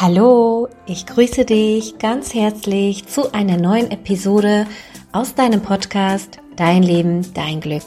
[0.00, 4.66] Hallo, ich grüße dich ganz herzlich zu einer neuen Episode
[5.12, 7.82] aus deinem Podcast Dein Leben, dein Glück.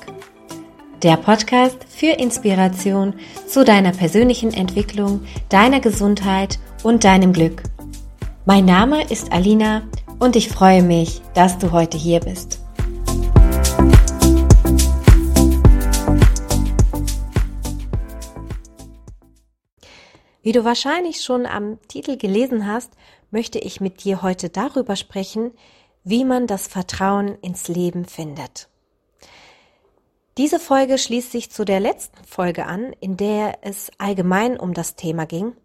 [1.02, 3.16] Der Podcast für Inspiration
[3.48, 7.64] zu deiner persönlichen Entwicklung, deiner Gesundheit und deinem Glück.
[8.46, 9.82] Mein Name ist Alina
[10.20, 12.63] und ich freue mich, dass du heute hier bist.
[20.44, 22.92] Wie du wahrscheinlich schon am Titel gelesen hast,
[23.32, 25.54] möchte ich mit dir heute darüber sprechen,
[26.04, 28.68] wie man das Vertrauen ins Leben findet.
[30.38, 34.96] Diese Folge schließt sich zu der letzten Folge an, in der es allgemein um das
[34.96, 35.56] Thema ging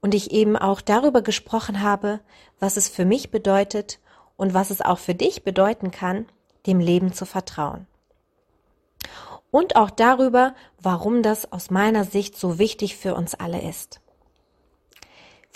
[0.00, 2.18] und ich eben auch darüber gesprochen habe,
[2.58, 4.00] was es für mich bedeutet
[4.36, 6.26] und was es auch für dich bedeuten kann,
[6.66, 7.86] dem Leben zu vertrauen.
[9.50, 13.99] Und auch darüber, warum das aus meiner Sicht so wichtig für uns alle ist.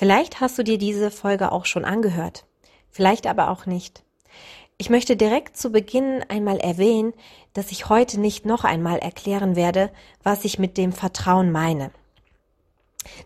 [0.04, 2.44] Vielleicht hast du dir diese Folge auch schon angehört,
[2.90, 4.02] vielleicht aber auch nicht.
[4.76, 7.14] Ich möchte direkt zu Beginn einmal erwähnen,
[7.54, 9.90] dass ich heute nicht noch einmal erklären werde,
[10.22, 11.90] was ich mit dem Vertrauen meine.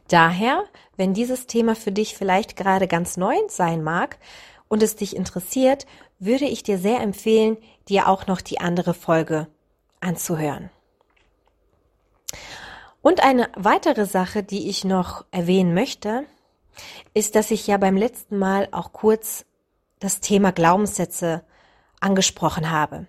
[0.06, 0.62] Daher,
[0.97, 4.17] wenn dieses Thema für dich vielleicht gerade ganz neu sein mag
[4.69, 5.84] und es dich interessiert,
[6.21, 7.56] würde ich dir sehr empfehlen,
[7.89, 9.49] dir auch noch die andere Folge
[9.99, 10.71] anzuhören.
[13.03, 16.25] Und eine weitere Sache, die ich noch erwähnen möchte,
[17.15, 19.45] ist, dass ich ja beim letzten Mal auch kurz
[19.98, 21.43] das Thema Glaubenssätze
[22.01, 23.07] angesprochen habe.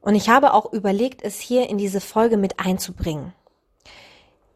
[0.00, 3.34] Und ich habe auch überlegt, es hier in diese Folge mit einzubringen.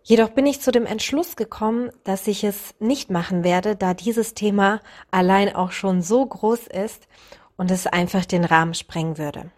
[0.03, 4.35] Jedoch bin ich zu dem Entschluss gekommen, dass ich es nicht machen werde, da dieses
[4.35, 7.09] Thema allein auch schon so groß ist
[7.57, 9.51] und es einfach den Rahmen sprengen würde.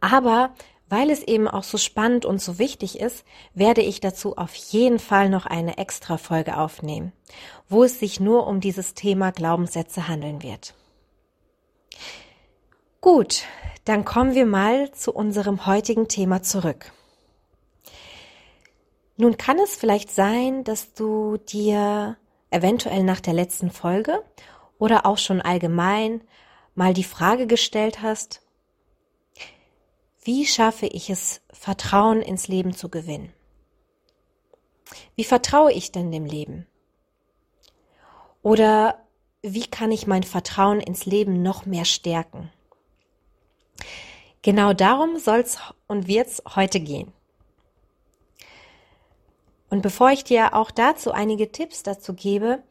[0.00, 0.54] Aber
[0.88, 4.98] weil es eben auch so spannend und so wichtig ist, werde ich dazu auf jeden
[4.98, 7.12] Fall noch eine extra Folge aufnehmen,
[7.68, 10.74] wo es sich nur um dieses Thema Glaubenssätze handeln wird.
[13.00, 13.44] Gut,
[13.84, 16.92] dann kommen wir mal zu unserem heutigen Thema zurück.
[19.16, 22.16] Nun kann es vielleicht sein, dass du dir
[22.50, 24.22] eventuell nach der letzten Folge
[24.78, 26.22] oder auch schon allgemein
[26.74, 28.43] mal die Frage gestellt hast,
[30.24, 33.32] wie schaffe ich es, Vertrauen ins Leben zu gewinnen?
[35.16, 36.66] Wie vertraue ich denn dem Leben?
[38.42, 38.98] Oder
[39.42, 42.50] wie kann ich mein Vertrauen ins Leben noch mehr stärken?
[44.40, 47.12] Genau darum soll's und wird's heute gehen.
[49.68, 52.62] Und bevor ich dir auch dazu einige Tipps dazu gebe,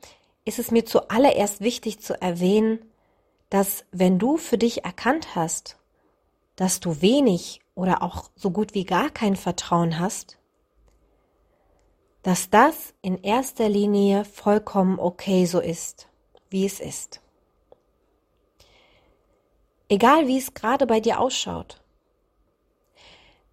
[0.45, 2.79] ist es mir zuallererst wichtig zu erwähnen,
[3.49, 5.77] dass wenn du für dich erkannt hast,
[6.55, 10.37] dass du wenig oder auch so gut wie gar kein Vertrauen hast,
[12.21, 16.07] dass das in erster Linie vollkommen okay so ist,
[16.49, 17.19] wie es ist.
[19.89, 21.81] Egal wie es gerade bei dir ausschaut.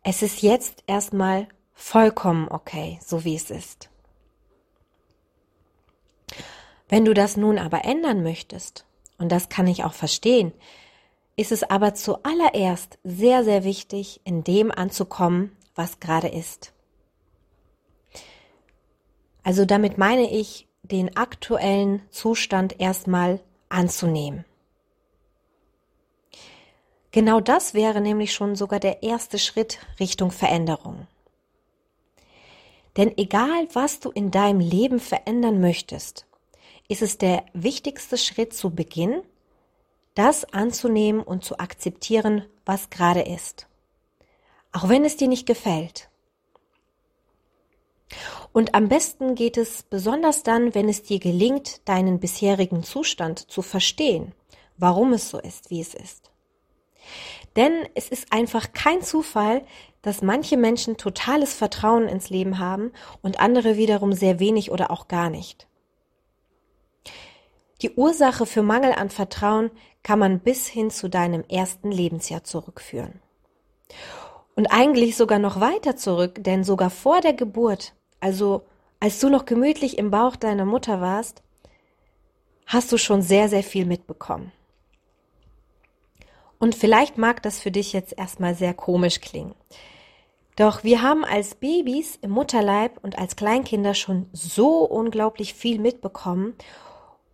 [0.03, 3.91] Es ist jetzt erstmal vollkommen okay, so wie es ist.
[6.89, 8.87] Wenn du das nun aber ändern möchtest,
[9.19, 10.53] und das kann ich auch verstehen,
[11.41, 16.75] ist es aber zuallererst sehr, sehr wichtig, in dem anzukommen, was gerade ist.
[19.43, 23.41] Also damit meine ich, den aktuellen Zustand erstmal
[23.71, 24.45] anzunehmen.
[27.11, 31.07] Genau das wäre nämlich schon sogar der erste Schritt Richtung Veränderung.
[32.99, 36.27] Denn egal, was du in deinem Leben verändern möchtest,
[36.89, 39.22] ist es der wichtigste Schritt zu Beginn,
[40.20, 43.66] das anzunehmen und zu akzeptieren, was gerade ist.
[44.70, 46.10] Auch wenn es dir nicht gefällt.
[48.53, 53.62] Und am besten geht es besonders dann, wenn es dir gelingt, deinen bisherigen Zustand zu
[53.62, 54.34] verstehen,
[54.76, 56.30] warum es so ist, wie es ist.
[57.56, 59.64] Denn es ist einfach kein Zufall,
[60.03, 62.92] dass manche Menschen totales Vertrauen ins Leben haben
[63.22, 65.66] und andere wiederum sehr wenig oder auch gar nicht.
[67.82, 69.71] Die Ursache für Mangel an Vertrauen
[70.03, 73.21] kann man bis hin zu deinem ersten Lebensjahr zurückführen.
[74.54, 78.66] Und eigentlich sogar noch weiter zurück, denn sogar vor der Geburt, also
[78.98, 81.42] als du noch gemütlich im Bauch deiner Mutter warst,
[82.66, 84.53] hast du schon sehr, sehr viel mitbekommen.
[86.59, 89.54] Und vielleicht mag das für dich jetzt erstmal sehr komisch klingen.
[90.56, 96.54] Doch wir haben als Babys im Mutterleib und als Kleinkinder schon so unglaublich viel mitbekommen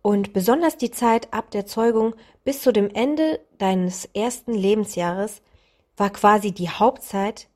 [0.07, 2.15] und besonders die Zeit ab der Zeugung
[2.45, 5.41] bis zu dem Ende deines ersten Lebensjahres
[5.97, 7.49] war quasi die Hauptzeit,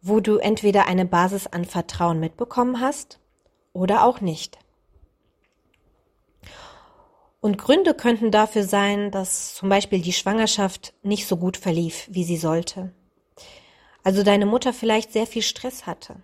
[0.00, 3.20] wo du entweder eine Basis an Vertrauen mitbekommen hast
[3.74, 4.58] oder auch nicht.
[7.42, 12.24] Und Gründe könnten dafür sein, dass zum Beispiel die Schwangerschaft nicht so gut verlief, wie
[12.24, 12.94] sie sollte.
[14.02, 16.16] Also deine Mutter vielleicht sehr viel Stress hatte.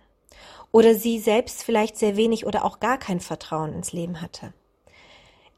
[0.71, 4.55] Oder sie selbst vielleicht sehr wenig oder auch gar kein Vertrauen ins Leben hatte.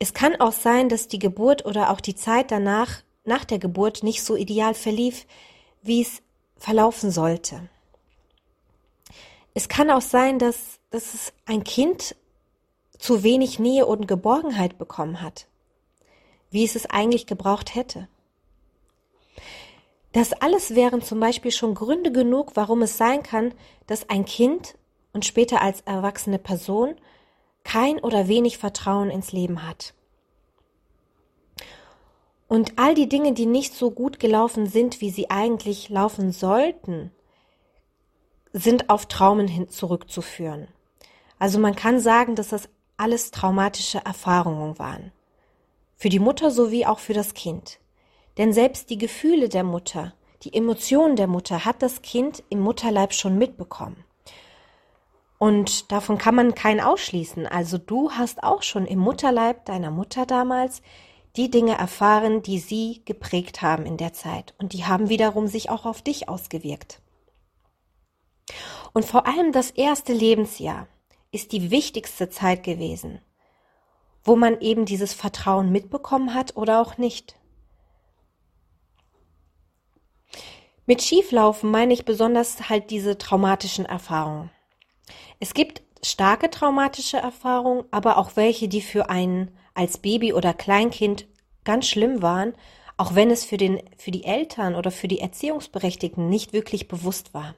[0.04, 4.04] Es kann auch sein, dass die Geburt oder auch die Zeit danach, nach der Geburt,
[4.04, 5.26] nicht so ideal verlief,
[5.82, 6.22] wie es
[6.58, 7.70] verlaufen sollte.
[9.54, 12.16] Es kann auch sein, dass, dass es ein Kind
[12.98, 15.48] zu wenig Nähe und Geborgenheit bekommen hat
[16.54, 18.08] wie es es eigentlich gebraucht hätte.
[20.12, 23.56] Das alles wären zum Beispiel schon Gründe genug, warum es sein kann,
[23.88, 24.76] dass ein Kind
[25.14, 26.96] und später als erwachsene Person
[27.63, 29.94] kein oder wenig Vertrauen ins Leben hat.
[32.48, 37.12] Und all die Dinge, die nicht so gut gelaufen sind, wie sie eigentlich laufen sollten,
[38.51, 40.68] sind auf Traumen hin zurückzuführen.
[41.39, 45.12] Also man kann sagen, dass das alles traumatische Erfahrungen waren
[46.04, 47.80] für die Mutter sowie auch für das Kind.
[48.38, 53.13] Denn selbst die Gefühle der Mutter, die Emotionen der Mutter hat das Kind im Mutterleib
[53.13, 54.04] schon mitbekommen.
[55.44, 57.48] Und davon kann man keinen ausschließen.
[57.48, 60.81] Also du hast auch schon im Mutterleib deiner Mutter damals
[61.36, 64.54] die Dinge erfahren, die sie geprägt haben in der Zeit.
[64.57, 67.01] Und die haben wiederum sich auch auf dich ausgewirkt.
[68.94, 70.88] Und vor allem das erste Lebensjahr
[71.31, 73.19] ist die wichtigste Zeit gewesen
[74.24, 77.36] wo man eben dieses Vertrauen mitbekommen hat oder auch nicht.
[80.86, 84.50] Mit Schieflaufen meine ich besonders halt diese traumatischen Erfahrungen.
[85.44, 91.28] Es gibt starke traumatische Erfahrungen, aber auch welche, die für einen als Baby oder Kleinkind
[91.66, 92.54] ganz schlimm waren,
[92.95, 97.34] auch wenn es für, den, für die Eltern oder für die Erziehungsberechtigten nicht wirklich bewusst
[97.34, 97.56] war.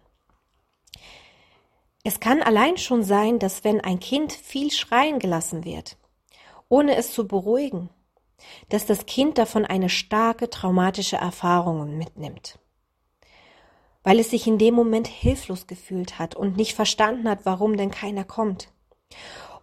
[2.03, 5.95] Es kann allein schon sein, dass wenn ein Kind viel schreien gelassen wird,
[6.69, 7.91] ohne es zu beruhigen,
[8.69, 12.57] dass das Kind davon eine starke traumatische Erfahrung mitnimmt,
[14.05, 17.89] weil es sich in dem Moment hilflos gefühlt hat und nicht verstanden hat, warum denn
[17.89, 18.69] keiner kommt.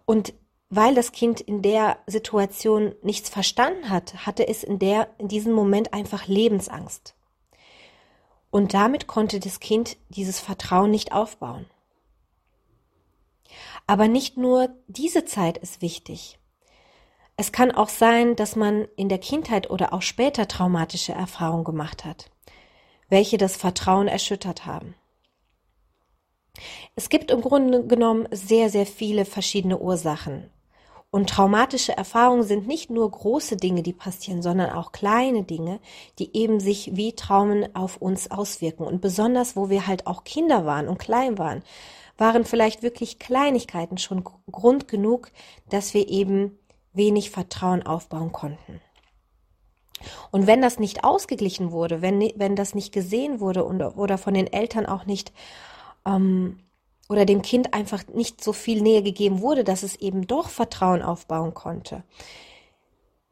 [0.05, 0.33] Und
[0.69, 5.53] weil das Kind in der Situation nichts verstanden hat, hatte es in der, in diesem
[5.53, 7.15] Moment einfach Lebensangst.
[8.51, 11.65] Und damit konnte das Kind dieses Vertrauen nicht aufbauen.
[13.87, 16.37] Aber nicht nur diese Zeit ist wichtig.
[17.37, 22.03] Es kann auch sein, dass man in der Kindheit oder auch später traumatische Erfahrungen gemacht
[22.03, 22.29] hat,
[23.09, 24.95] welche das Vertrauen erschüttert haben.
[26.95, 30.49] Es gibt im Grunde genommen sehr, sehr viele verschiedene Ursachen.
[31.09, 35.79] Und traumatische Erfahrungen sind nicht nur große Dinge, die passieren, sondern auch kleine Dinge,
[36.17, 38.83] die eben sich wie Traumen auf uns auswirken.
[38.83, 41.61] Und besonders, wo wir halt auch Kinder waren und klein waren,
[42.17, 45.31] waren vielleicht wirklich Kleinigkeiten schon Grund genug,
[45.69, 46.57] dass wir eben
[46.93, 48.81] wenig Vertrauen aufbauen konnten.
[50.31, 54.33] Und wenn das nicht ausgeglichen wurde, wenn, wenn das nicht gesehen wurde und, oder von
[54.33, 55.33] den Eltern auch nicht
[56.05, 56.59] ähm,
[57.09, 61.01] oder dem Kind einfach nicht so viel Nähe gegeben wurde, dass es eben doch Vertrauen
[61.01, 62.03] aufbauen konnte,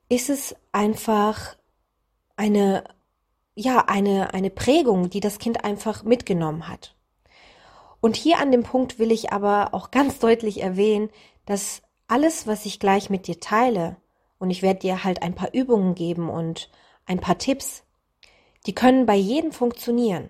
[0.09, 1.55] ist es einfach
[2.35, 2.83] eine,
[3.55, 6.95] ja, eine, eine Prägung, die das Kind einfach mitgenommen hat.
[8.01, 11.09] Und hier an dem Punkt will ich aber auch ganz deutlich erwähnen,
[11.45, 13.95] dass alles, was ich gleich mit dir teile,
[14.41, 16.71] und ich werde dir halt ein paar Übungen geben und
[17.05, 17.83] ein paar Tipps,
[18.65, 20.29] die können bei jedem funktionieren.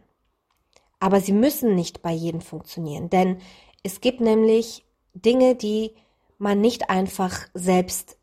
[0.99, 3.37] Aber sie müssen nicht bei jedem funktionieren, denn
[3.83, 5.95] es gibt nämlich Dinge, die
[6.37, 8.17] man nicht einfach selbst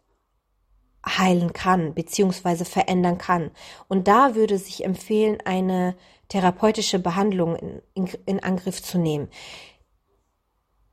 [1.07, 3.50] heilen kann, beziehungsweise verändern kann.
[3.88, 5.97] Und da würde sich empfehlen, eine
[6.28, 9.28] therapeutische Behandlung in, in, in Angriff zu nehmen.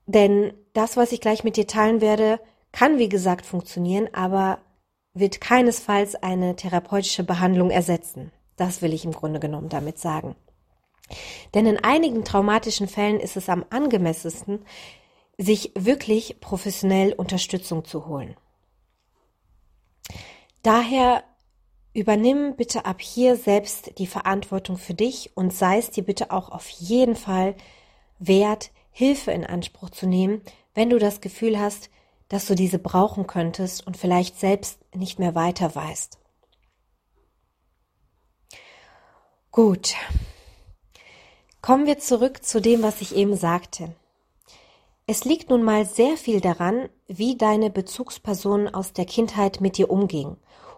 [0.05, 2.39] Denn das, was ich gleich mit dir teilen werde,
[2.71, 4.59] kann wie gesagt funktionieren, aber
[5.15, 8.31] wird keinesfalls eine therapeutische Behandlung ersetzen.
[8.57, 10.35] Das will ich im Grunde genommen damit sagen.
[11.53, 14.65] Denn in einigen traumatischen Fällen ist es am angemessensten,
[15.37, 18.35] sich wirklich professionell Unterstützung zu holen.
[20.63, 21.23] Daher
[21.93, 26.49] übernimm bitte ab hier selbst die Verantwortung für dich und sei es dir bitte auch
[26.49, 27.55] auf jeden Fall
[28.19, 30.41] wert, Hilfe in Anspruch zu nehmen,
[30.73, 31.89] wenn du das Gefühl hast,
[32.29, 36.19] dass du diese brauchen könntest und vielleicht selbst nicht mehr weiter weißt.
[39.51, 39.95] Gut.
[41.61, 43.95] Kommen wir zurück zu dem, was ich eben sagte.
[45.07, 49.89] Es liegt nun mal sehr viel daran, wie deine Bezugsperson aus der Kindheit mit dir
[49.89, 50.37] umging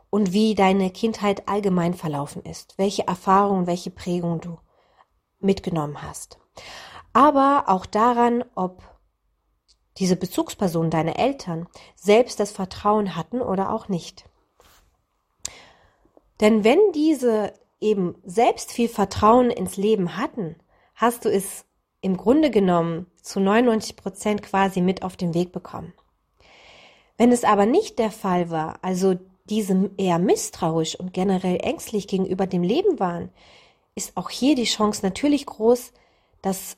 [0.09, 4.57] und wie deine Kindheit allgemein verlaufen ist, welche Erfahrungen, welche Prägungen du
[5.39, 6.39] mitgenommen hast.
[7.13, 8.83] Aber auch daran, ob
[9.97, 14.25] diese Bezugspersonen, deine Eltern, selbst das Vertrauen hatten oder auch nicht.
[16.39, 20.55] Denn wenn diese eben selbst viel Vertrauen ins Leben hatten,
[20.95, 21.65] hast du es
[22.01, 25.93] im Grunde genommen zu 99 Prozent quasi mit auf den Weg bekommen.
[27.17, 32.45] Wenn es aber nicht der Fall war, also diese eher misstrauisch und generell ängstlich gegenüber
[32.45, 33.29] dem Leben waren,
[33.95, 35.91] ist auch hier die Chance natürlich groß,
[36.41, 36.77] dass,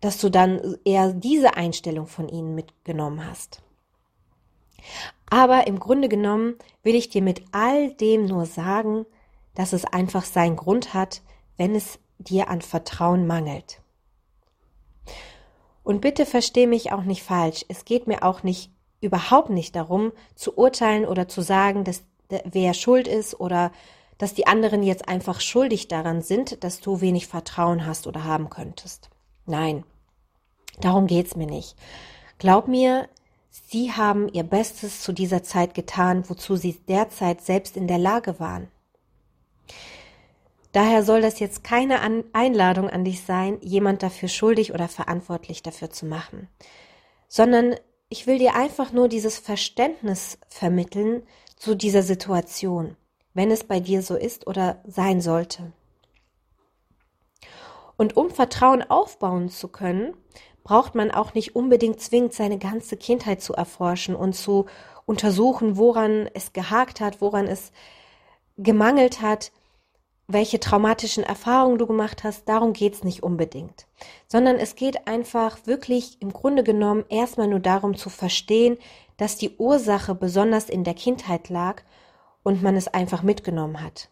[0.00, 3.62] dass du dann eher diese Einstellung von ihnen mitgenommen hast.
[5.30, 9.06] Aber im Grunde genommen will ich dir mit all dem nur sagen,
[9.54, 11.22] dass es einfach seinen Grund hat,
[11.56, 13.80] wenn es dir an Vertrauen mangelt.
[15.82, 17.64] Und bitte versteh mich auch nicht falsch.
[17.68, 22.74] Es geht mir auch nicht überhaupt nicht darum, zu urteilen oder zu sagen, dass wer
[22.74, 23.72] schuld ist oder
[24.18, 28.50] dass die anderen jetzt einfach schuldig daran sind, dass du wenig Vertrauen hast oder haben
[28.50, 29.10] könntest.
[29.48, 29.84] Nein,
[30.80, 31.74] darum geht's mir nicht.
[32.38, 33.08] Glaub mir,
[33.50, 38.38] sie haben ihr Bestes zu dieser Zeit getan, wozu sie derzeit selbst in der Lage
[38.38, 38.68] waren.
[40.72, 42.00] Daher soll das jetzt keine
[42.34, 46.48] Einladung an dich sein, jemand dafür schuldig oder verantwortlich dafür zu machen,
[47.26, 47.74] sondern
[48.10, 51.22] ich will dir einfach nur dieses Verständnis vermitteln
[51.56, 52.96] zu dieser Situation,
[53.32, 55.72] wenn es bei dir so ist oder sein sollte.
[57.98, 60.16] Und um Vertrauen aufbauen zu können,
[60.64, 64.64] braucht man auch nicht unbedingt zwingend seine ganze Kindheit zu erforschen und zu
[65.04, 67.72] untersuchen, woran es gehakt hat, woran es
[68.56, 69.52] gemangelt hat,
[70.26, 73.86] welche traumatischen Erfahrungen du gemacht hast, darum geht's nicht unbedingt,
[74.26, 78.76] sondern es geht einfach wirklich im Grunde genommen erstmal nur darum zu verstehen,
[79.16, 81.82] dass die Ursache besonders in der Kindheit lag
[82.42, 84.10] und man es einfach mitgenommen hat.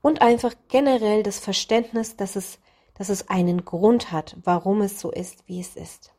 [0.00, 2.58] Und einfach generell das Verständnis, dass es,
[2.94, 6.12] dass es einen Grund hat, warum es so ist, wie es ist.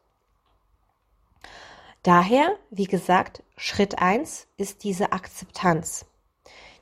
[2.04, 6.06] Daher, wie gesagt, Schritt eins ist diese Akzeptanz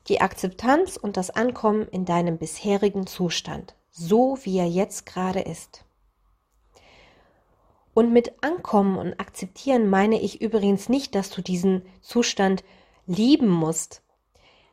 [0.07, 5.85] die Akzeptanz und das Ankommen in deinem bisherigen Zustand, so wie er jetzt gerade ist.
[7.93, 12.63] Und mit Ankommen und Akzeptieren meine ich übrigens nicht, dass du diesen Zustand
[13.05, 14.01] lieben musst.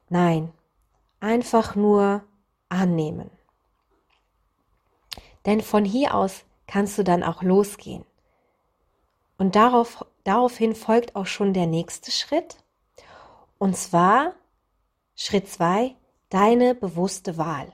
[0.09, 0.53] Nein,
[1.21, 2.25] einfach nur
[2.69, 3.31] annehmen.
[5.47, 8.05] Denn von hier aus kannst du dann auch losgehen.
[9.39, 12.57] Und darauf, daraufhin folgt auch schon der nächste Schritt.
[13.59, 14.35] Und zwar
[15.17, 15.95] Schritt 2.
[16.29, 17.73] Deine bewusste Wahl.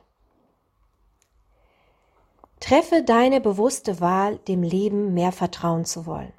[2.60, 6.32] Treffe deine bewusste Wahl, dem Leben mehr vertrauen zu wollen.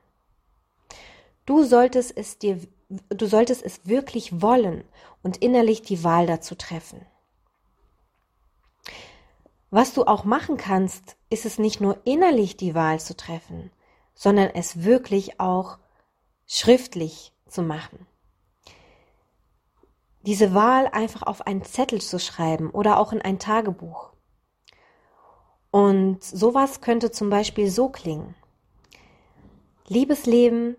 [1.46, 4.84] Du solltest es dir, du solltest es wirklich wollen
[5.24, 7.06] und innerlich die Wahl dazu treffen.
[9.70, 13.72] Was du auch machen kannst, ist es nicht nur innerlich die Wahl zu treffen,
[14.14, 15.78] sondern es wirklich auch
[16.46, 18.08] schriftlich zu machen
[20.28, 24.12] diese Wahl einfach auf einen Zettel zu schreiben oder auch in ein Tagebuch.
[25.72, 28.36] Und sowas könnte zum Beispiel so klingen.
[29.88, 30.76] Liebes Leben,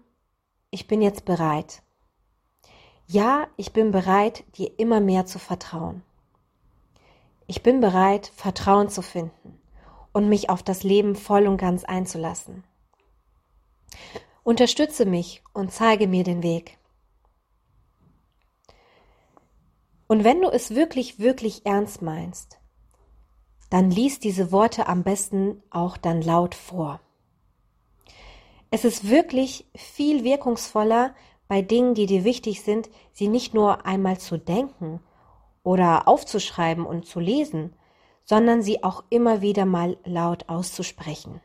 [0.70, 1.82] ich bin jetzt bereit.
[3.06, 6.02] Ja, ich bin bereit, dir immer mehr zu vertrauen.
[7.50, 9.58] Ich bin bereit, Vertrauen zu finden
[10.12, 12.62] und mich auf das Leben voll und ganz einzulassen.
[14.44, 16.76] Unterstütze mich und zeige mir den Weg.
[20.08, 22.58] Und wenn du es wirklich, wirklich ernst meinst,
[23.70, 27.00] dann lies diese Worte am besten auch dann laut vor.
[28.70, 31.14] Es ist wirklich viel wirkungsvoller,
[31.48, 35.00] bei Dingen, die dir wichtig sind, sie nicht nur einmal zu denken
[35.68, 37.74] oder aufzuschreiben und zu lesen,
[38.24, 41.42] sondern sie auch immer wieder mal laut auszusprechen.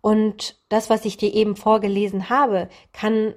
[0.00, 3.36] Und das, was ich dir eben vorgelesen habe, kann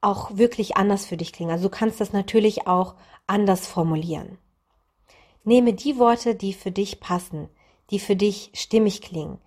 [0.00, 1.50] auch wirklich anders für dich klingen.
[1.50, 2.94] Also du kannst das natürlich auch
[3.26, 4.38] anders formulieren.
[5.42, 7.48] Nehme die Worte, die für dich passen,
[7.90, 9.38] die für dich stimmig klingen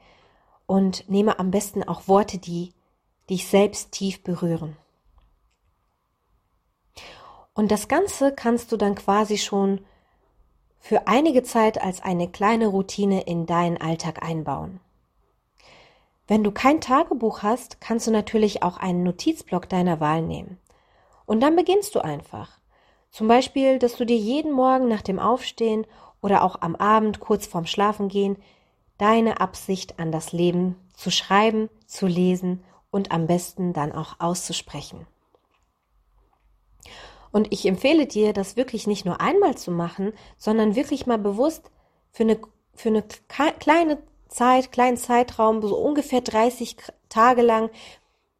[0.65, 2.74] und nehme am besten auch Worte, die
[3.29, 4.75] dich selbst tief berühren.
[7.53, 9.81] Und das Ganze kannst du dann quasi schon
[10.79, 14.79] für einige Zeit als eine kleine Routine in deinen Alltag einbauen.
[16.27, 20.58] Wenn du kein Tagebuch hast, kannst du natürlich auch einen Notizblock deiner Wahl nehmen.
[21.25, 22.60] Und dann beginnst du einfach.
[23.12, 25.86] Zum Beispiel, dass du dir jeden Morgen nach dem Aufstehen
[26.22, 28.38] oder auch am Abend kurz vorm Schlafengehen
[28.98, 35.05] deine Absicht an das Leben zu schreiben, zu lesen und am besten dann auch auszusprechen.
[37.31, 41.71] Und ich empfehle dir, das wirklich nicht nur einmal zu machen, sondern wirklich mal bewusst
[42.11, 42.39] für eine,
[42.73, 43.03] für eine
[43.59, 46.77] kleine Zeit, kleinen Zeitraum, so ungefähr 30
[47.09, 47.69] Tage lang,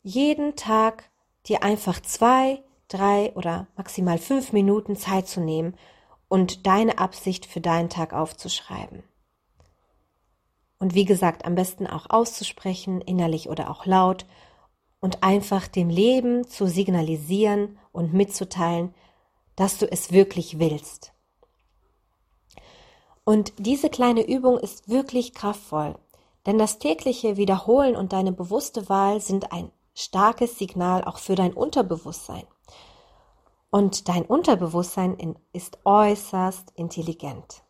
[0.04, 1.10] jeden Tag
[1.48, 5.76] dir einfach zwei, drei oder maximal fünf Minuten Zeit zu nehmen
[6.28, 9.04] und deine Absicht für deinen Tag aufzuschreiben.
[10.80, 14.26] Und wie gesagt, am besten auch auszusprechen, innerlich oder auch laut,
[15.02, 18.94] und einfach dem Leben zu signalisieren und mitzuteilen,
[19.56, 21.12] dass du es wirklich willst.
[23.26, 25.98] Und diese kleine Übung ist wirklich kraftvoll,
[26.46, 31.54] denn das tägliche Wiederholen und deine bewusste Wahl sind ein starkes Signal auch für dein
[31.54, 32.46] Unterbewusstsein.
[33.70, 37.64] Und dein Unterbewusstsein ist äußerst intelligent.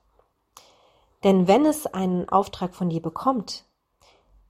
[1.23, 3.65] Denn wenn es einen Auftrag von dir bekommt,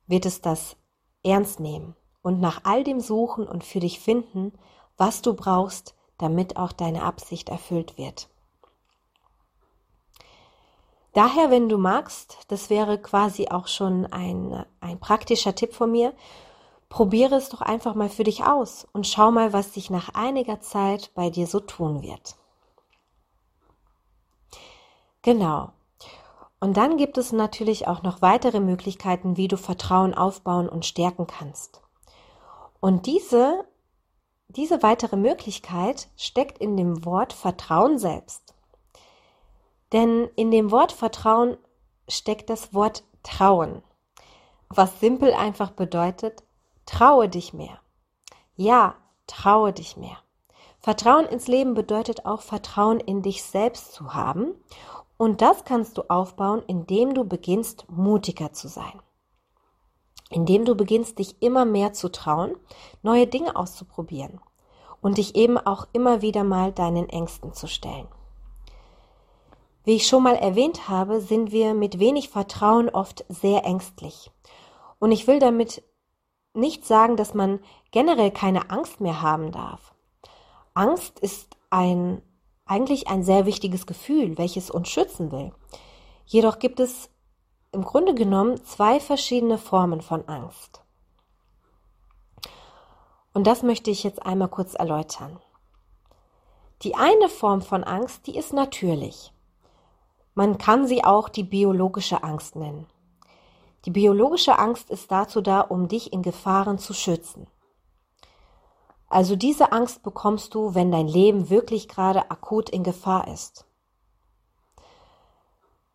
[0.07, 0.77] wird es das
[1.23, 4.53] ernst nehmen und nach all dem suchen und für dich finden,
[4.97, 8.29] was du brauchst, damit auch deine Absicht erfüllt wird.
[11.13, 16.13] Daher, wenn du magst, das wäre quasi auch schon ein, ein praktischer Tipp von mir,
[16.87, 20.61] probiere es doch einfach mal für dich aus und schau mal, was sich nach einiger
[20.61, 22.35] Zeit bei dir so tun wird.
[25.21, 25.71] Genau.
[26.59, 31.27] Und dann gibt es natürlich auch noch weitere Möglichkeiten, wie du Vertrauen aufbauen und stärken
[31.27, 31.80] kannst.
[32.81, 33.63] Und diese,
[34.49, 38.55] diese weitere Möglichkeit steckt in dem Wort Vertrauen selbst.
[39.93, 41.57] Denn in dem Wort Vertrauen
[42.09, 43.83] steckt das Wort Trauen,
[44.67, 46.43] was simpel einfach bedeutet,
[46.87, 47.79] traue dich mehr.
[48.55, 48.95] Ja,
[49.27, 50.17] traue dich mehr.
[50.79, 54.55] Vertrauen ins Leben bedeutet auch Vertrauen in dich selbst zu haben.
[55.17, 58.99] Und das kannst du aufbauen, indem du beginnst, mutiger zu sein
[60.31, 62.55] indem du beginnst, dich immer mehr zu trauen,
[63.03, 64.39] neue Dinge auszuprobieren
[65.01, 68.07] und dich eben auch immer wieder mal deinen Ängsten zu stellen.
[69.83, 74.31] Wie ich schon mal erwähnt habe, sind wir mit wenig Vertrauen oft sehr ängstlich.
[74.99, 75.83] Und ich will damit
[76.53, 77.59] nicht sagen, dass man
[77.91, 79.93] generell keine Angst mehr haben darf.
[80.73, 82.21] Angst ist ein,
[82.65, 85.51] eigentlich ein sehr wichtiges Gefühl, welches uns schützen will.
[86.25, 87.09] Jedoch gibt es
[87.71, 90.81] im Grunde genommen zwei verschiedene Formen von Angst.
[93.33, 95.39] Und das möchte ich jetzt einmal kurz erläutern.
[96.81, 99.31] Die eine Form von Angst, die ist natürlich.
[100.33, 102.87] Man kann sie auch die biologische Angst nennen.
[103.85, 107.47] Die biologische Angst ist dazu da, um dich in Gefahren zu schützen.
[109.07, 113.65] Also diese Angst bekommst du, wenn dein Leben wirklich gerade akut in Gefahr ist.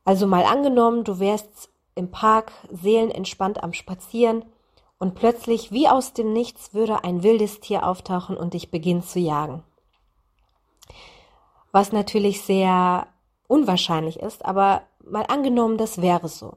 [0.07, 4.45] Also mal angenommen, du wärst im Park seelenentspannt am Spazieren
[4.99, 9.19] und plötzlich wie aus dem Nichts würde ein wildes Tier auftauchen und dich beginnen zu
[9.19, 9.65] jagen.
[11.73, 13.09] Was natürlich sehr
[13.49, 16.55] unwahrscheinlich ist, aber mal angenommen, das wäre so.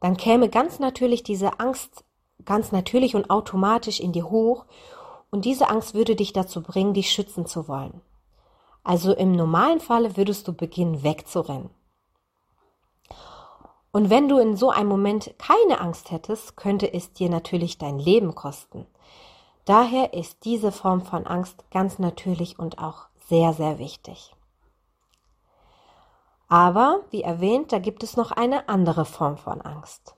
[0.00, 2.04] Dann käme ganz natürlich diese Angst
[2.44, 4.66] ganz natürlich und automatisch in dir hoch
[5.30, 8.02] und diese Angst würde dich dazu bringen, dich schützen zu wollen.
[8.84, 11.70] Also im normalen Falle würdest du beginnen wegzurennen.
[13.92, 17.98] Und wenn du in so einem Moment keine Angst hättest, könnte es dir natürlich dein
[17.98, 18.86] Leben kosten.
[19.64, 24.34] Daher ist diese Form von Angst ganz natürlich und auch sehr, sehr wichtig.
[26.48, 30.16] Aber, wie erwähnt, da gibt es noch eine andere Form von Angst.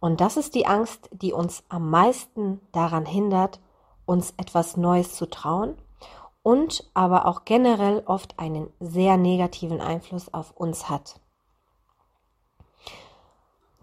[0.00, 3.60] Und das ist die Angst, die uns am meisten daran hindert,
[4.06, 5.76] uns etwas Neues zu trauen
[6.42, 11.20] und aber auch generell oft einen sehr negativen Einfluss auf uns hat.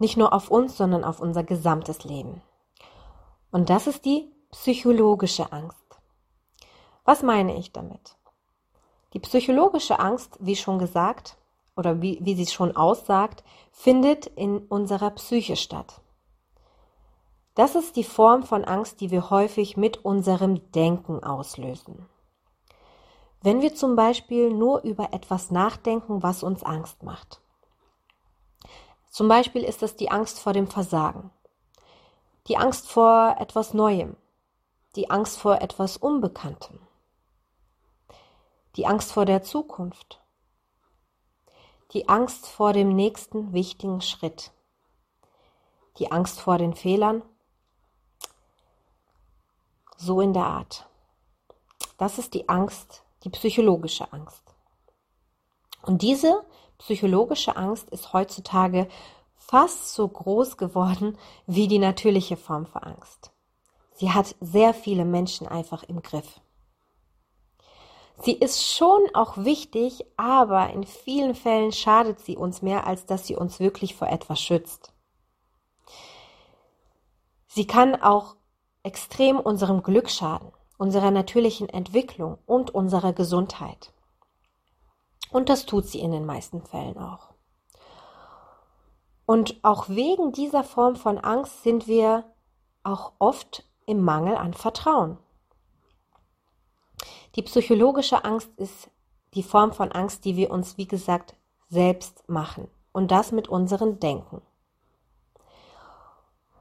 [0.00, 2.40] Nicht nur auf uns, sondern auf unser gesamtes Leben.
[3.52, 5.76] Und das ist die psychologische Angst.
[7.04, 8.16] Was meine ich damit?
[9.12, 11.36] Die psychologische Angst, wie schon gesagt,
[11.76, 16.00] oder wie, wie sie schon aussagt, findet in unserer Psyche statt.
[17.54, 22.06] Das ist die Form von Angst, die wir häufig mit unserem Denken auslösen.
[23.42, 27.39] Wenn wir zum Beispiel nur über etwas nachdenken, was uns Angst macht.
[29.10, 31.32] Zum Beispiel ist es die Angst vor dem Versagen,
[32.46, 34.16] die Angst vor etwas Neuem,
[34.94, 36.78] die Angst vor etwas Unbekanntem,
[38.76, 40.20] die Angst vor der Zukunft,
[41.92, 44.52] die Angst vor dem nächsten wichtigen Schritt,
[45.98, 47.22] die Angst vor den Fehlern,
[49.96, 50.88] so in der Art.
[51.98, 54.54] Das ist die Angst, die psychologische Angst.
[55.82, 56.44] Und diese
[56.80, 58.88] psychologische Angst ist heutzutage
[59.36, 61.16] fast so groß geworden
[61.46, 63.30] wie die natürliche Form von Angst.
[63.94, 66.40] Sie hat sehr viele Menschen einfach im Griff.
[68.22, 73.26] Sie ist schon auch wichtig, aber in vielen Fällen schadet sie uns mehr, als dass
[73.26, 74.92] sie uns wirklich vor etwas schützt.
[77.46, 78.36] Sie kann auch
[78.82, 83.92] extrem unserem Glück schaden unserer natürlichen Entwicklung und unserer Gesundheit.
[85.30, 87.30] Und das tut sie in den meisten Fällen auch.
[89.26, 92.24] Und auch wegen dieser Form von Angst sind wir
[92.82, 95.18] auch oft im Mangel an Vertrauen.
[97.36, 98.90] Die psychologische Angst ist
[99.34, 101.36] die Form von Angst, die wir uns, wie gesagt,
[101.68, 102.68] selbst machen.
[102.92, 104.42] Und das mit unserem Denken.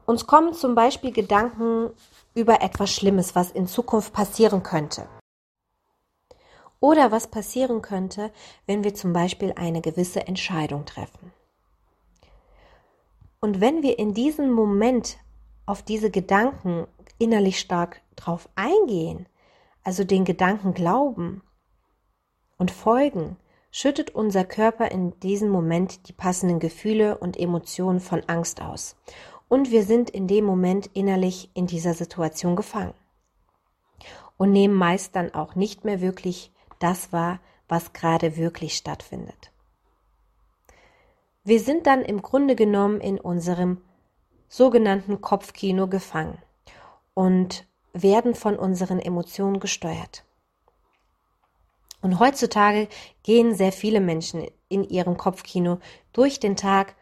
[0.05, 1.91] Uns kommen zum Beispiel Gedanken
[2.35, 5.07] über etwas Schlimmes, was in Zukunft passieren könnte.
[6.79, 8.31] Oder was passieren könnte,
[8.65, 11.33] wenn wir zum Beispiel eine gewisse Entscheidung treffen.
[13.41, 15.17] Und wenn wir in diesem Moment
[15.65, 16.87] auf diese Gedanken
[17.17, 19.27] innerlich stark drauf eingehen,
[19.83, 21.41] also den Gedanken glauben
[22.57, 23.37] und folgen,
[23.71, 28.95] schüttet unser Körper in diesem Moment die passenden Gefühle und Emotionen von Angst aus.
[29.47, 32.93] Und wir sind in dem Moment innerlich in dieser Situation gefangen.
[34.37, 39.51] Und nehmen meist dann auch nicht mehr wirklich das wahr, was gerade wirklich stattfindet.
[41.43, 43.81] Wir sind dann im Grunde genommen in unserem
[44.49, 46.37] sogenannten Kopfkino gefangen
[47.13, 50.25] und werden von unseren Emotionen gesteuert.
[52.01, 52.87] Und heutzutage
[53.23, 55.79] gehen sehr viele Menschen in ihrem Kopfkino
[56.13, 56.95] durch den Tag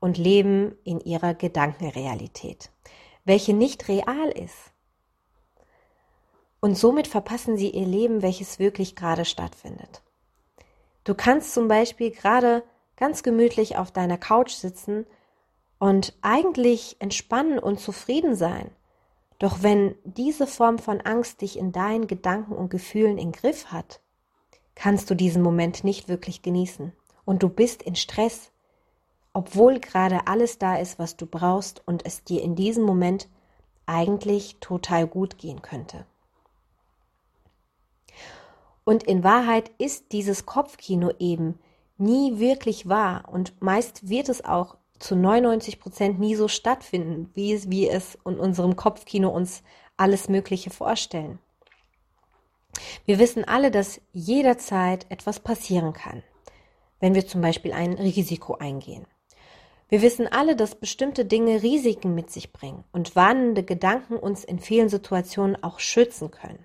[0.00, 2.70] und leben in ihrer Gedankenrealität,
[3.24, 4.72] welche nicht real ist.
[6.60, 10.02] Und somit verpassen sie ihr Leben, welches wirklich gerade stattfindet.
[11.04, 12.64] Du kannst zum Beispiel gerade
[12.96, 15.06] ganz gemütlich auf deiner Couch sitzen
[15.78, 18.70] und eigentlich entspannen und zufrieden sein.
[19.38, 24.00] Doch wenn diese Form von Angst dich in deinen Gedanken und Gefühlen in Griff hat,
[24.74, 26.92] kannst du diesen Moment nicht wirklich genießen.
[27.24, 28.50] Und du bist in Stress,
[29.32, 33.28] obwohl gerade alles da ist, was du brauchst und es dir in diesem Moment
[33.86, 36.04] eigentlich total gut gehen könnte.
[38.88, 41.58] Und in Wahrheit ist dieses Kopfkino eben
[41.98, 47.52] nie wirklich wahr und meist wird es auch zu 99 Prozent nie so stattfinden, wie
[47.52, 49.62] es, wie es in unserem Kopfkino uns
[49.98, 51.38] alles Mögliche vorstellen.
[53.04, 56.22] Wir wissen alle, dass jederzeit etwas passieren kann,
[56.98, 59.06] wenn wir zum Beispiel ein Risiko eingehen.
[59.90, 64.58] Wir wissen alle, dass bestimmte Dinge Risiken mit sich bringen und warnende Gedanken uns in
[64.58, 66.64] vielen Situationen auch schützen können.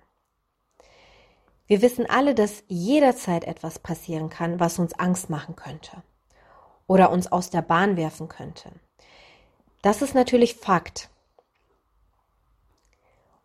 [1.65, 6.03] Wir wissen alle, dass jederzeit etwas passieren kann, was uns Angst machen könnte
[6.87, 8.71] oder uns aus der Bahn werfen könnte.
[9.81, 11.09] Das ist natürlich Fakt.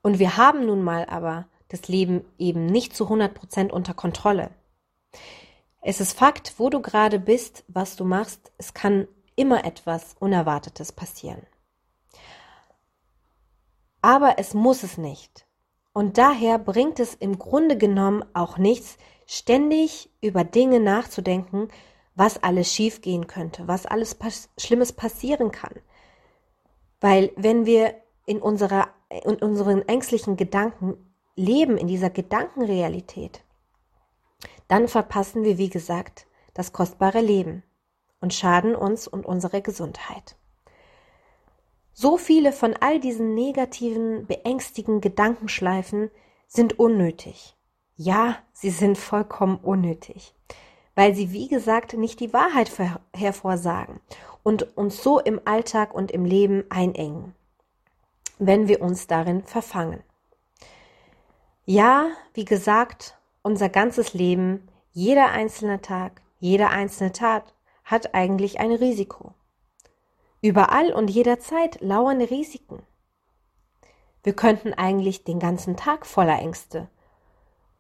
[0.03, 4.51] Und wir haben nun mal aber das Leben eben nicht zu 100 Prozent unter Kontrolle.
[5.81, 8.53] Es ist Fakt, wo du gerade bist, was du machst.
[8.59, 11.47] Es kann immer etwas Unerwartetes passieren.
[14.03, 15.48] Aber es muss es nicht.
[15.99, 21.67] Und daher bringt es im Grunde genommen auch nichts, ständig über Dinge nachzudenken,
[22.15, 25.75] was alles schiefgehen könnte, was alles pass Schlimmes passieren kann.
[27.01, 28.91] Weil wenn wir in, unserer,
[29.25, 33.43] in unseren ängstlichen Gedanken leben, in dieser Gedankenrealität,
[34.69, 37.65] dann verpassen wir, wie gesagt, das kostbare Leben
[38.21, 40.37] und schaden uns und unsere Gesundheit.
[42.01, 46.13] So viele von all diesen negativen, beängstigen Gedankenschleifen
[46.47, 47.57] sind unnötig.
[47.97, 50.33] Ja, sie sind vollkommen unnötig,
[50.95, 52.71] weil sie, wie gesagt, nicht die Wahrheit
[53.13, 53.99] hervorsagen
[54.45, 57.35] und uns so im Alltag und im Leben einengen,
[58.39, 60.05] wenn wir uns darin verfangen.
[61.65, 68.71] Ja, wie gesagt, unser ganzes Leben, jeder einzelne Tag, jede einzelne Tat hat eigentlich ein
[68.71, 69.35] Risiko.
[70.41, 72.83] Überall und jederzeit lauern Risiken.
[74.23, 76.89] Wir könnten eigentlich den ganzen Tag voller Ängste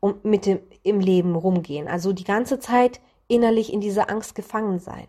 [0.00, 4.78] um mit dem im Leben rumgehen, also die ganze Zeit innerlich in dieser Angst gefangen
[4.78, 5.08] sein.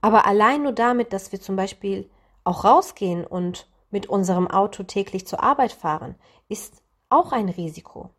[0.00, 2.08] Aber allein nur damit, dass wir zum Beispiel
[2.44, 6.14] auch rausgehen und mit unserem Auto täglich zur Arbeit fahren,
[6.48, 8.10] ist auch ein Risiko.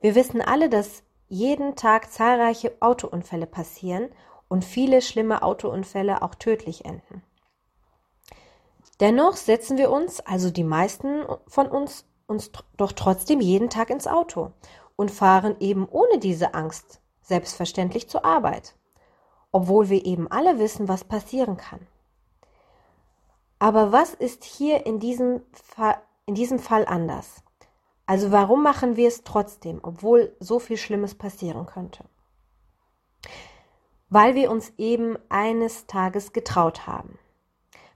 [0.00, 4.08] Wir wissen alle, dass jeden Tag zahlreiche Autounfälle passieren
[4.48, 7.22] und viele schlimme Autounfälle auch tödlich enden.
[9.00, 14.06] Dennoch setzen wir uns, also die meisten von uns, uns doch trotzdem jeden Tag ins
[14.06, 14.52] Auto
[14.96, 18.74] und fahren eben ohne diese Angst selbstverständlich zur Arbeit,
[19.52, 21.86] obwohl wir eben alle wissen, was passieren kann.
[23.58, 27.42] Aber was ist hier in diesem Fall, in diesem Fall anders?
[28.06, 32.04] Also warum machen wir es trotzdem, obwohl so viel Schlimmes passieren könnte?
[34.08, 37.18] Weil wir uns eben eines Tages getraut haben.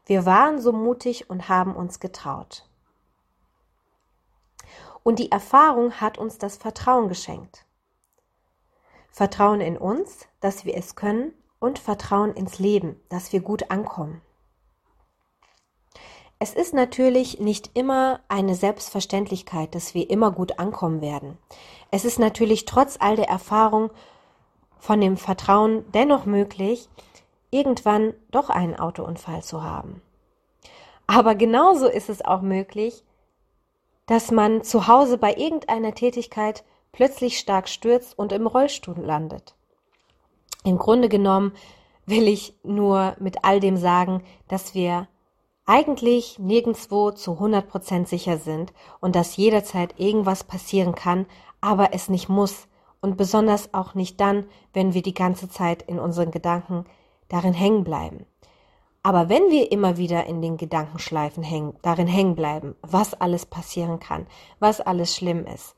[0.07, 2.69] Wir waren so mutig und haben uns getraut.
[5.03, 7.65] Und die Erfahrung hat uns das Vertrauen geschenkt.
[9.11, 14.21] Vertrauen in uns, dass wir es können und Vertrauen ins Leben, dass wir gut ankommen.
[16.39, 21.37] Es ist natürlich nicht immer eine Selbstverständlichkeit, dass wir immer gut ankommen werden.
[21.91, 23.91] Es ist natürlich trotz all der Erfahrung
[24.81, 26.89] von dem Vertrauen dennoch möglich,
[27.51, 30.03] irgendwann doch einen Autounfall zu haben.
[31.07, 33.05] Aber genauso ist es auch möglich,
[34.07, 39.55] dass man zu Hause bei irgendeiner Tätigkeit plötzlich stark stürzt und im Rollstuhl landet.
[40.65, 41.53] Im Grunde genommen
[42.07, 45.09] will ich nur mit all dem sagen, dass wir
[45.67, 51.27] eigentlich nirgendwo zu 100 Prozent sicher sind und dass jederzeit irgendwas passieren kann,
[51.61, 52.67] aber es nicht muss
[53.01, 56.85] und besonders auch nicht dann, wenn wir die ganze Zeit in unseren Gedanken
[57.29, 58.27] darin hängen bleiben.
[59.03, 63.99] Aber wenn wir immer wieder in den Gedankenschleifen hängen, darin hängen bleiben, was alles passieren
[63.99, 64.27] kann,
[64.59, 65.75] was alles schlimm ist,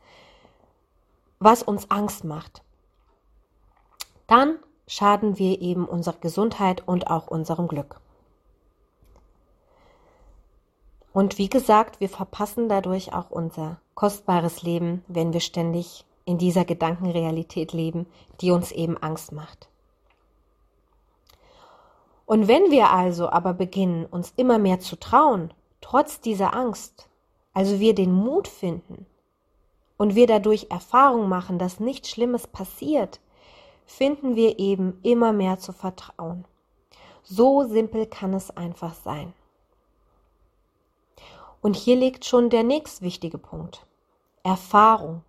[1.38, 2.62] was uns Angst macht,
[4.26, 4.58] dann
[4.88, 8.00] schaden wir eben unserer Gesundheit und auch unserem Glück.
[11.12, 16.64] Und wie gesagt, wir verpassen dadurch auch unser kostbares Leben, wenn wir ständig in dieser
[16.64, 18.06] Gedankenrealität leben,
[18.40, 19.68] die uns eben Angst macht.
[22.26, 27.08] Und wenn wir also aber beginnen, uns immer mehr zu trauen, trotz dieser Angst,
[27.52, 29.06] also wir den Mut finden
[29.98, 33.20] und wir dadurch Erfahrung machen, dass nichts Schlimmes passiert,
[33.84, 36.44] finden wir eben immer mehr zu vertrauen.
[37.22, 39.32] So simpel kann es einfach sein.
[41.60, 43.86] Und hier liegt schon der nächst wichtige Punkt.
[44.42, 45.22] Erfahrung.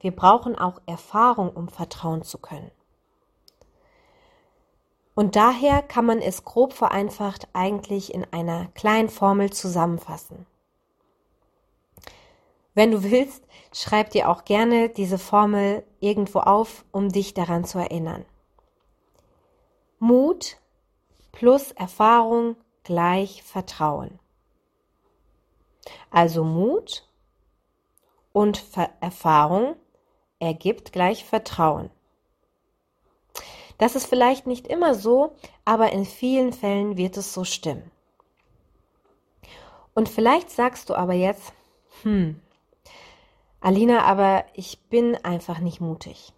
[0.00, 2.70] Wir brauchen auch Erfahrung, um vertrauen zu können.
[5.14, 10.46] Und daher kann man es grob vereinfacht eigentlich in einer kleinen Formel zusammenfassen.
[12.74, 17.78] Wenn du willst, schreib dir auch gerne diese Formel irgendwo auf, um dich daran zu
[17.78, 18.24] erinnern.
[19.98, 20.58] Mut
[21.32, 24.20] plus Erfahrung gleich Vertrauen.
[26.10, 27.08] Also Mut
[28.32, 29.74] und Ver Erfahrung
[30.40, 31.90] ergibt gleich Vertrauen.
[33.78, 37.90] Das ist vielleicht nicht immer so, aber in vielen Fällen wird es so stimmen.
[39.94, 41.52] Und vielleicht sagst du aber jetzt,
[42.02, 42.40] hm,
[43.60, 46.32] Alina, aber ich bin einfach nicht mutig.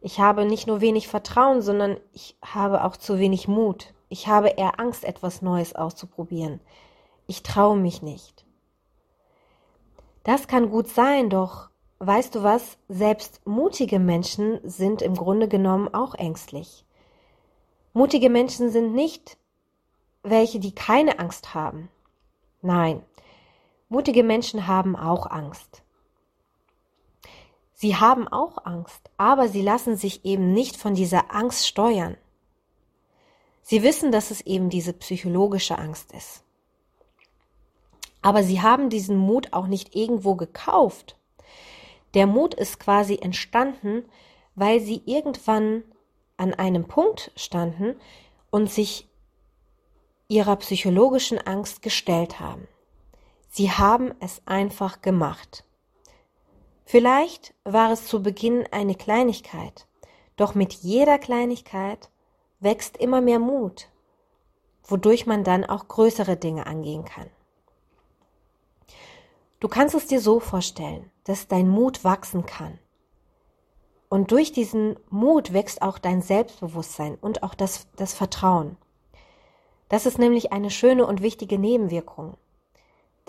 [0.00, 3.92] Ich habe nicht nur wenig Vertrauen, sondern ich habe auch zu wenig Mut.
[4.08, 6.60] Ich habe eher Angst, etwas Neues auszuprobieren.
[7.26, 8.46] Ich traue mich nicht.
[10.22, 11.68] Das kann gut sein, doch
[12.00, 16.84] weißt du was, selbst mutige Menschen sind im Grunde genommen auch ängstlich.
[17.92, 19.36] Mutige Menschen sind nicht
[20.22, 21.88] welche, die keine Angst haben.
[22.62, 23.02] Nein,
[23.88, 25.82] mutige Menschen haben auch Angst.
[27.74, 32.16] Sie haben auch Angst, aber sie lassen sich eben nicht von dieser Angst steuern.
[33.62, 36.42] Sie wissen, dass es eben diese psychologische Angst ist.
[38.20, 41.17] Aber sie haben diesen Mut auch nicht irgendwo gekauft.
[42.14, 44.04] Der Mut ist quasi entstanden,
[44.54, 45.84] weil sie irgendwann
[46.36, 47.96] an einem Punkt standen
[48.50, 49.08] und sich
[50.28, 52.68] ihrer psychologischen Angst gestellt haben.
[53.48, 55.64] Sie haben es einfach gemacht.
[56.84, 59.86] Vielleicht war es zu Beginn eine Kleinigkeit,
[60.36, 62.10] doch mit jeder Kleinigkeit
[62.60, 63.88] wächst immer mehr Mut,
[64.84, 67.28] wodurch man dann auch größere Dinge angehen kann.
[69.60, 72.78] Du kannst es dir so vorstellen, dass dein Mut wachsen kann.
[74.08, 78.76] Und durch diesen Mut wächst auch dein Selbstbewusstsein und auch das, das Vertrauen.
[79.88, 82.36] Das ist nämlich eine schöne und wichtige Nebenwirkung.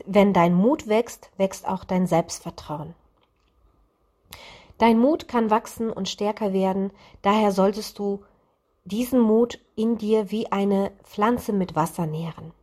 [0.06, 2.94] Wenn dein Mut wächst, wächst auch dein Selbstvertrauen.
[4.78, 8.24] Dein Mut kann wachsen und stärker werden, daher solltest du
[8.86, 12.54] diesen Mut in dir wie eine Pflanze mit Wasser nähren.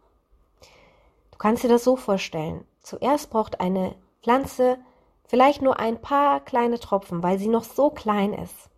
[1.31, 2.65] Du kannst dir das so vorstellen.
[2.87, 4.79] Zuerst braucht eine Pflanze
[5.25, 8.71] vielleicht nur ein paar kleine Tropfen, weil sie noch so klein ist.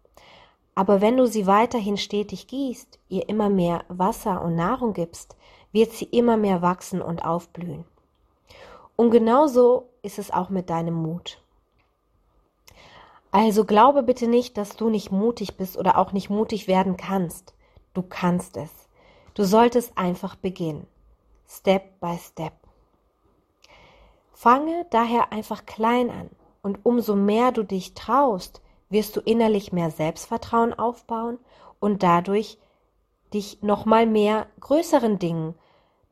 [0.74, 5.36] Aber wenn du sie weiterhin stetig gießt, ihr immer mehr Wasser und Nahrung gibst,
[5.72, 7.84] wird sie immer mehr wachsen und aufblühen.
[8.96, 11.42] Und genauso ist es auch mit deinem Mut.
[13.30, 17.52] Also glaube bitte nicht, dass du nicht mutig bist oder auch nicht mutig werden kannst.
[17.92, 18.70] Du kannst es.
[19.34, 20.86] Du solltest einfach beginnen.
[21.46, 22.67] Step by Step.
[24.40, 26.30] Fange daher einfach klein an
[26.62, 31.40] und umso mehr du dich traust, wirst du innerlich mehr Selbstvertrauen aufbauen
[31.80, 32.56] und dadurch
[33.34, 35.56] dich nochmal mehr größeren Dingen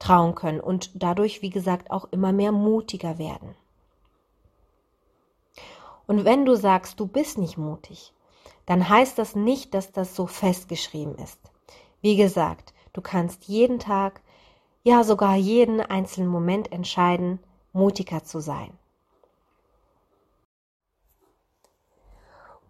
[0.00, 3.54] trauen können und dadurch, wie gesagt, auch immer mehr mutiger werden.
[6.08, 8.12] Und wenn du sagst, du bist nicht mutig,
[8.66, 11.38] dann heißt das nicht, dass das so festgeschrieben ist.
[12.00, 14.20] Wie gesagt, du kannst jeden Tag,
[14.82, 17.38] ja sogar jeden einzelnen Moment entscheiden,
[17.76, 18.72] mutiger zu sein.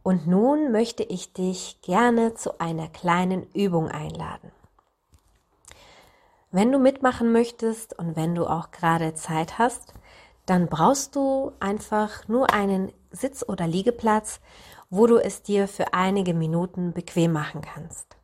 [0.02, 4.52] Und nun möchte ich dich gerne zu einer kleinen Übung einladen.
[6.52, 9.94] Wenn du mitmachen möchtest und wenn du auch gerade Zeit hast,
[10.46, 14.40] dann brauchst du einfach nur einen Sitz- oder Liegeplatz,
[14.90, 18.15] wo du es dir für einige Minuten bequem machen kannst.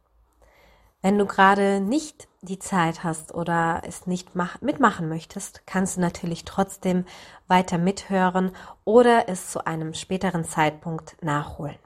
[1.03, 6.45] Wenn du gerade nicht die Zeit hast oder es nicht mitmachen möchtest, kannst du natürlich
[6.45, 7.05] trotzdem
[7.49, 8.53] weiter mithören
[8.85, 11.77] oder es zu einem späteren Zeitpunkt nachholen.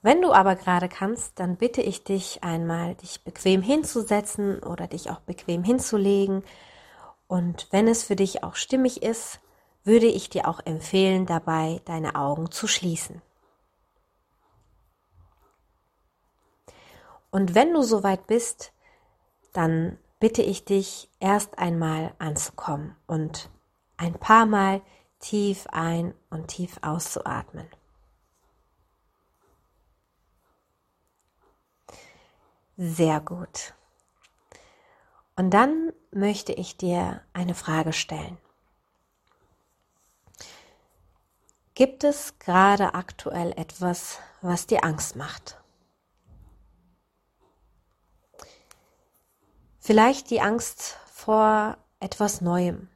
[0.00, 5.10] Wenn du aber gerade kannst, dann bitte ich dich einmal, dich bequem hinzusetzen oder dich
[5.10, 6.44] auch bequem hinzulegen.
[7.26, 9.40] Und wenn es für dich auch stimmig ist,
[9.84, 13.20] würde ich dir auch empfehlen, dabei deine Augen zu schließen.
[17.30, 18.72] Und wenn du soweit bist,
[19.52, 23.50] dann bitte ich dich erst einmal anzukommen und
[23.96, 24.82] ein paar Mal
[25.18, 27.68] tief ein und tief auszuatmen.
[32.76, 33.74] Sehr gut.
[35.34, 38.38] Und dann möchte ich dir eine Frage stellen.
[41.74, 45.58] Gibt es gerade aktuell etwas, was dir Angst macht?
[49.86, 52.88] Vielleicht die Angst vor etwas Neuem.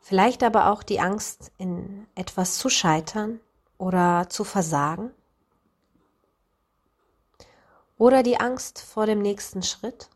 [0.00, 3.40] Vielleicht aber auch die Angst, in etwas zu scheitern
[3.78, 5.14] oder zu versagen.
[7.96, 10.10] Oder die Angst vor dem nächsten Schritt.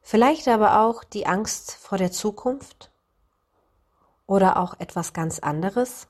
[0.00, 2.92] Vielleicht aber auch die Angst vor der Zukunft
[4.28, 6.06] oder auch etwas ganz anderes.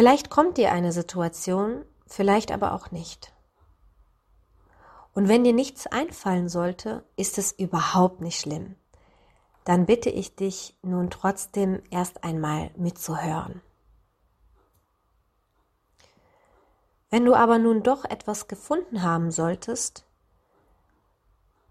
[0.00, 3.34] Vielleicht kommt dir eine Situation, vielleicht aber auch nicht.
[5.12, 8.76] Und wenn dir nichts einfallen sollte, ist es überhaupt nicht schlimm.
[9.66, 13.60] Dann bitte ich dich nun trotzdem erst einmal mitzuhören.
[17.10, 20.06] Wenn du aber nun doch etwas gefunden haben solltest,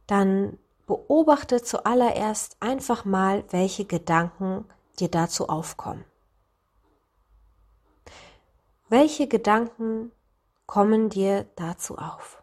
[0.05, 4.65] dann beobachte zuallererst einfach mal, welche Gedanken
[4.99, 6.05] dir dazu aufkommen.
[8.91, 10.11] Welche Gedanken
[10.65, 12.41] kommen dir dazu auf?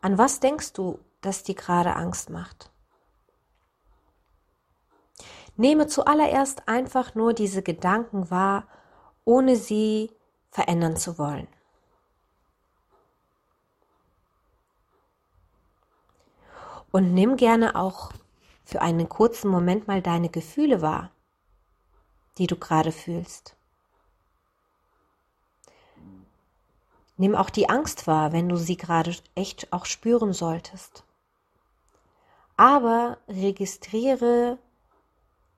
[0.00, 2.70] An was denkst du, dass dir gerade Angst macht?
[5.56, 8.66] Nehme zuallererst einfach nur diese Gedanken wahr,
[9.26, 10.10] ohne sie
[10.50, 11.48] verändern zu wollen.
[16.92, 18.10] Und nimm gerne auch
[18.64, 21.10] für einen kurzen Moment mal deine Gefühle wahr
[22.38, 23.56] die du gerade fühlst.
[27.16, 31.04] Nimm auch die Angst wahr, wenn du sie gerade echt auch spüren solltest.
[32.58, 34.58] Aber registriere,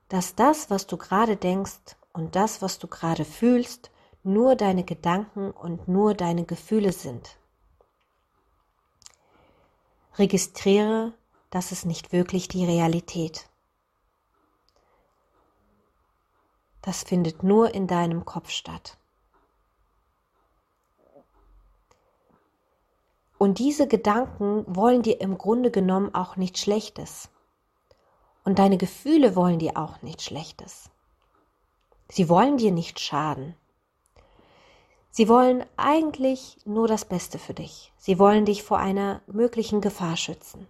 [0.07, 3.91] dass das, was du gerade denkst und das, was du gerade fühlst,
[4.23, 7.37] nur deine Gedanken und nur deine Gefühle sind.
[10.17, 11.13] Registriere,
[11.49, 13.48] dass es nicht wirklich die Realität.
[16.81, 18.97] Das findet nur in deinem Kopf statt.
[23.37, 27.29] Und diese Gedanken wollen dir im Grunde genommen auch nichts Schlechtes.
[28.43, 30.89] Und deine Gefühle wollen dir auch nichts Schlechtes.
[32.09, 33.55] Sie wollen dir nicht schaden.
[35.11, 37.93] Sie wollen eigentlich nur das Beste für dich.
[37.97, 40.67] Sie wollen dich vor einer möglichen Gefahr schützen.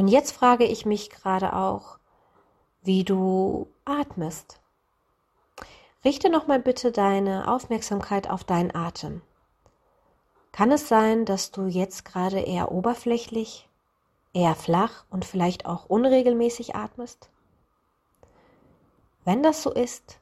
[0.00, 1.98] Und jetzt frage ich mich gerade auch,
[2.80, 4.58] wie du atmest.
[6.06, 9.20] Richte nochmal bitte deine Aufmerksamkeit auf deinen Atem.
[10.52, 13.68] Kann es sein, dass du jetzt gerade eher oberflächlich,
[14.32, 17.28] eher flach und vielleicht auch unregelmäßig atmest?
[19.26, 20.18] Wenn das so ist,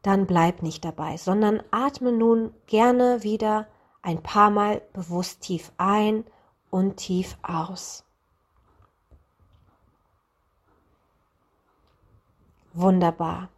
[0.00, 3.66] dann bleib nicht dabei, sondern atme nun gerne wieder
[4.00, 6.24] ein paar Mal bewusst tief ein
[6.70, 8.06] und tief aus.
[12.74, 13.48] Wunderbar.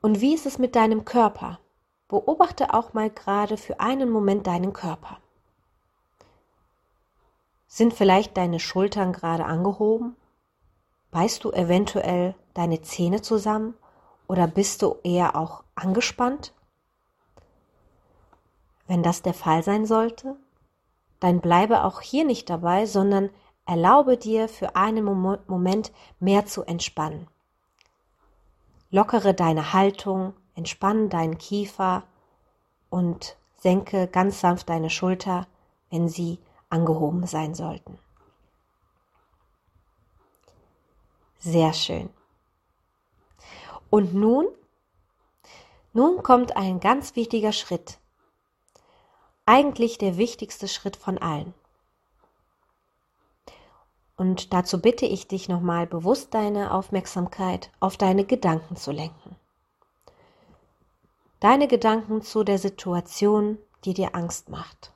[0.00, 1.58] Und wie ist es mit deinem Körper?
[2.08, 5.18] Beobachte auch mal gerade für einen Moment deinen Körper.
[7.66, 10.16] Sind vielleicht deine Schultern gerade angehoben?
[11.10, 13.74] Beißt du eventuell deine Zähne zusammen
[14.26, 16.52] oder bist du eher auch angespannt?
[18.86, 20.36] Wenn das der Fall sein sollte,
[21.20, 23.30] dann bleibe auch hier nicht dabei, sondern
[23.66, 27.28] erlaube dir für einen Moment mehr zu entspannen.
[28.90, 32.04] Lockere deine Haltung, entspann deinen Kiefer
[32.90, 35.46] und senke ganz sanft deine Schulter,
[35.90, 36.38] wenn sie
[36.68, 37.98] angehoben sein sollten.
[41.38, 42.08] Sehr schön.
[43.90, 44.46] Und nun,
[45.92, 47.98] nun kommt ein ganz wichtiger Schritt.
[49.46, 51.54] Eigentlich der wichtigste Schritt von allen.
[54.16, 59.36] Und dazu bitte ich dich nochmal bewusst deine Aufmerksamkeit auf deine Gedanken zu lenken.
[61.40, 64.92] Deine Gedanken zu der Situation, die dir Angst macht.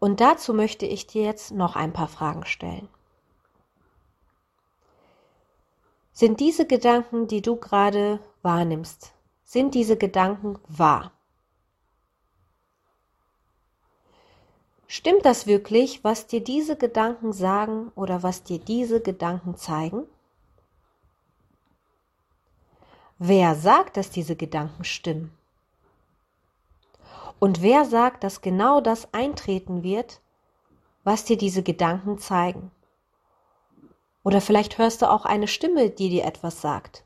[0.00, 2.88] Und dazu möchte ich dir jetzt noch ein paar Fragen stellen.
[6.12, 9.12] Sind diese Gedanken, die du gerade wahrnimmst,
[9.44, 11.12] sind diese Gedanken wahr?
[14.90, 20.06] Stimmt das wirklich, was dir diese Gedanken sagen oder was dir diese Gedanken zeigen?
[23.18, 25.30] Wer sagt, dass diese Gedanken stimmen?
[27.38, 30.22] Und wer sagt, dass genau das eintreten wird,
[31.04, 32.70] was dir diese Gedanken zeigen?
[34.24, 37.04] Oder vielleicht hörst du auch eine Stimme, die dir etwas sagt.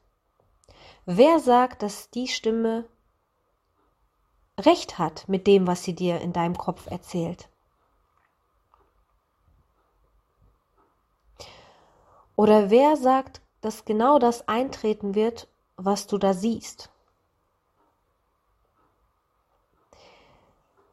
[1.05, 2.89] Wer sagt, dass die Stimme
[4.57, 7.49] recht hat mit dem, was sie dir in deinem Kopf erzählt?
[12.37, 16.91] Oder wer sagt, dass genau das eintreten wird, was du da siehst?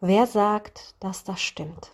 [0.02, 1.92] Wer sagt, dass das stimmt?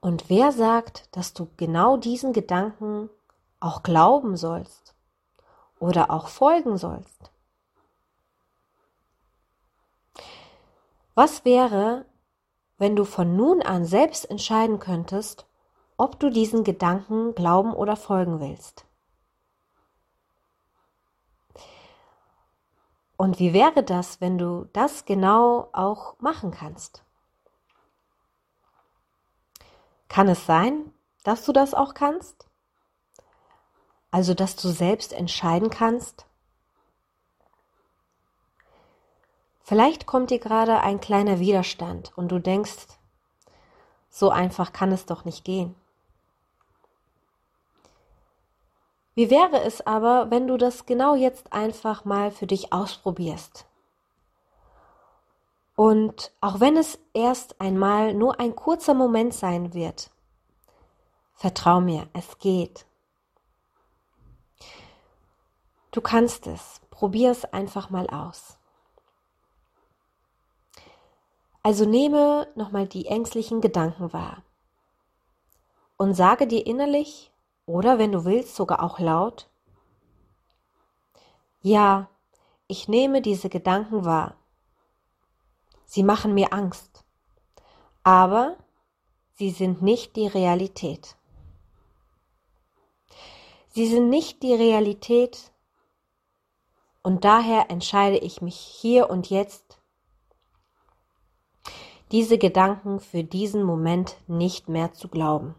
[0.00, 3.10] Und wer sagt, dass du genau diesen Gedanken
[3.58, 4.94] auch glauben sollst
[5.78, 7.30] oder auch folgen sollst?
[11.14, 12.06] Was wäre,
[12.80, 15.46] wenn du von nun an selbst entscheiden könntest,
[15.98, 18.86] ob du diesen Gedanken glauben oder folgen willst.
[23.18, 27.04] Und wie wäre das, wenn du das genau auch machen kannst?
[30.08, 30.90] Kann es sein,
[31.22, 32.48] dass du das auch kannst?
[34.10, 36.24] Also, dass du selbst entscheiden kannst,
[39.70, 42.88] Vielleicht kommt dir gerade ein kleiner Widerstand und du denkst,
[44.08, 45.76] so einfach kann es doch nicht gehen.
[49.14, 53.64] Wie wäre es aber, wenn du das genau jetzt einfach mal für dich ausprobierst?
[55.76, 60.10] Und auch wenn es erst einmal nur ein kurzer Moment sein wird,
[61.34, 62.86] vertrau mir, es geht.
[65.92, 68.56] Du kannst es, probier es einfach mal aus.
[71.62, 74.42] Also nehme nochmal die ängstlichen Gedanken wahr
[75.98, 77.30] und sage dir innerlich
[77.66, 79.50] oder wenn du willst sogar auch laut,
[81.60, 82.08] ja,
[82.66, 84.36] ich nehme diese Gedanken wahr.
[85.84, 87.04] Sie machen mir Angst,
[88.02, 88.56] aber
[89.32, 91.16] sie sind nicht die Realität.
[93.68, 95.52] Sie sind nicht die Realität
[97.02, 99.79] und daher entscheide ich mich hier und jetzt
[102.12, 105.54] diese Gedanken für diesen Moment nicht mehr zu glauben.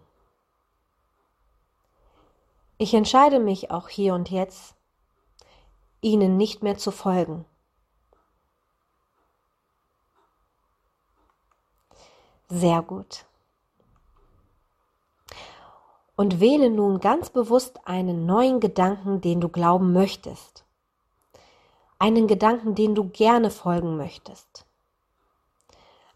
[2.77, 4.75] Ich entscheide mich auch hier und jetzt,
[6.01, 7.45] ihnen nicht mehr zu folgen.
[12.49, 13.25] Sehr gut.
[16.17, 20.65] Und wähle nun ganz bewusst einen neuen Gedanken, den du glauben möchtest.
[21.97, 24.65] Einen Gedanken, den du gerne folgen möchtest.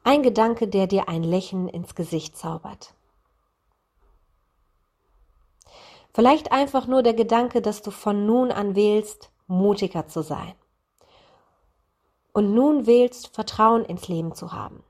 [0.07, 2.93] Ein Gedanke, der dir ein Lächeln ins Gesicht zaubert.
[6.13, 10.53] Vielleicht einfach nur der Gedanke, dass du von nun an wählst, mutiger zu sein.
[12.33, 14.83] Und nun wählst, Vertrauen ins Leben zu haben.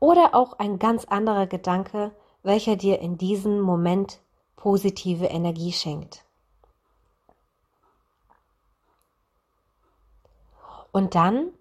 [0.00, 4.20] Oder auch ein ganz anderer Gedanke, welcher dir in diesem Moment
[4.56, 6.26] positive Energie schenkt.
[10.92, 11.52] Und dann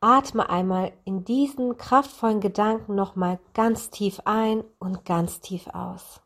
[0.00, 6.20] Atme einmal in diesen kraftvollen Gedanken nochmal ganz tief ein und ganz tief aus.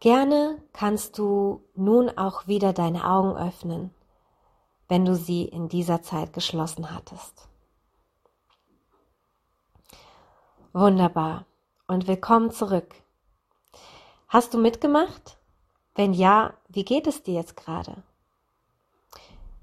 [0.00, 3.94] Gerne kannst du nun auch wieder deine Augen öffnen,
[4.88, 7.48] wenn du sie in dieser Zeit geschlossen hattest.
[10.72, 11.46] Wunderbar
[11.86, 12.94] und willkommen zurück.
[14.28, 15.38] Hast du mitgemacht?
[15.96, 18.02] Wenn ja, wie geht es dir jetzt gerade?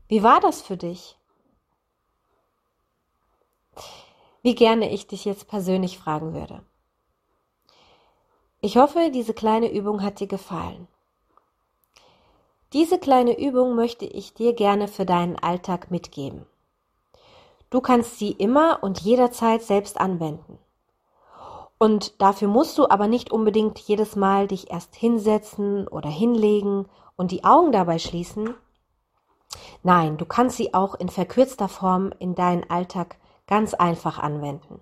[0.07, 1.17] Wie war das für dich?
[4.41, 6.63] Wie gerne ich dich jetzt persönlich fragen würde.
[8.61, 10.87] Ich hoffe, diese kleine Übung hat dir gefallen.
[12.73, 16.45] Diese kleine Übung möchte ich dir gerne für deinen Alltag mitgeben.
[17.69, 20.57] Du kannst sie immer und jederzeit selbst anwenden.
[21.83, 26.85] Und dafür musst du aber nicht unbedingt jedes Mal dich erst hinsetzen oder hinlegen
[27.17, 28.55] und die Augen dabei schließen.
[29.83, 33.17] Nein, du kannst sie auch in verkürzter Form in deinen Alltag
[33.47, 34.79] ganz einfach anwenden.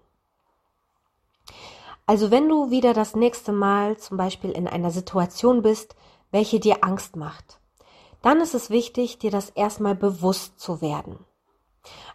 [2.05, 5.95] Also wenn du wieder das nächste Mal zum Beispiel in einer Situation bist,
[6.29, 7.59] welche dir Angst macht,
[8.21, 11.17] dann ist es wichtig, dir das erstmal bewusst zu werden.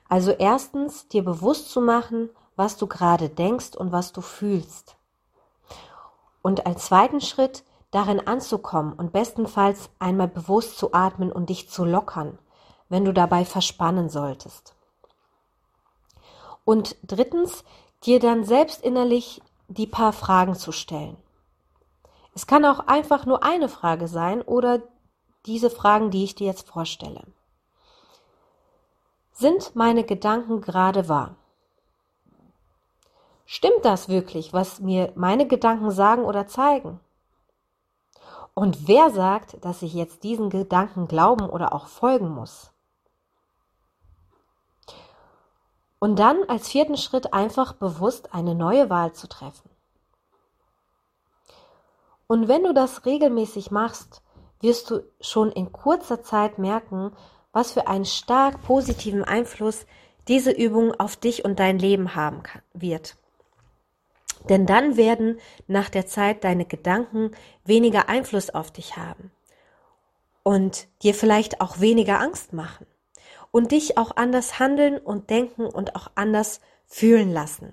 [0.09, 4.97] Also erstens dir bewusst zu machen, was du gerade denkst und was du fühlst.
[6.43, 11.85] Und als zweiten Schritt darin anzukommen und bestenfalls einmal bewusst zu atmen und dich zu
[11.85, 12.39] lockern,
[12.89, 14.75] wenn du dabei verspannen solltest.
[16.65, 17.65] Und drittens,
[18.03, 21.17] dir dann selbst innerlich die paar Fragen zu stellen.
[22.35, 24.83] Es kann auch einfach nur eine Frage sein oder
[25.47, 27.23] diese Fragen, die ich dir jetzt vorstelle.
[29.33, 31.37] Sind meine Gedanken gerade wahr?
[33.47, 36.99] Stimmt das wirklich, was mir meine Gedanken sagen oder zeigen?
[38.55, 42.73] Und wer sagt, dass ich jetzt diesen Gedanken glauben oder auch folgen muss?
[46.01, 49.71] Und dann als vierten Schritt einfach bewusst eine neue Wahl zu treffen.
[52.27, 54.23] Und wenn du das regelmäßig machst,
[54.61, 57.13] wirst du schon in kurzer Zeit merken,
[57.53, 59.87] was für einen stark positiven Einfluss
[60.27, 63.17] diese Übung auf dich und dein Leben haben kann, wird.
[64.49, 67.33] Denn dann werden nach der Zeit deine Gedanken
[67.65, 69.31] weniger Einfluss auf dich haben
[70.43, 72.87] und dir vielleicht auch weniger Angst machen
[73.51, 77.73] und dich auch anders handeln und denken und auch anders fühlen lassen.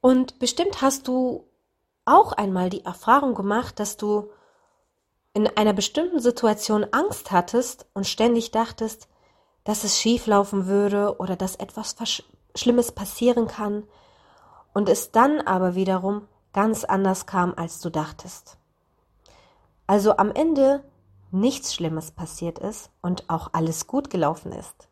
[0.00, 1.48] Und bestimmt hast du
[2.04, 4.30] auch einmal die Erfahrung gemacht, dass du
[5.34, 9.08] in einer bestimmten Situation Angst hattest und ständig dachtest,
[9.66, 11.96] dass es schief laufen würde oder dass etwas
[12.54, 13.82] Schlimmes passieren kann
[14.72, 18.58] und es dann aber wiederum ganz anders kam, als du dachtest.
[19.88, 20.84] Also am Ende
[21.32, 24.88] nichts Schlimmes passiert ist und auch alles gut gelaufen ist.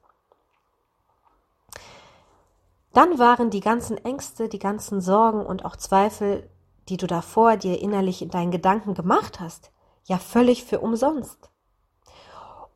[2.92, 6.50] Dann waren die ganzen Ängste, die ganzen Sorgen und auch Zweifel,
[6.88, 9.70] die du davor dir innerlich in deinen Gedanken gemacht hast,
[10.04, 11.48] ja völlig für umsonst.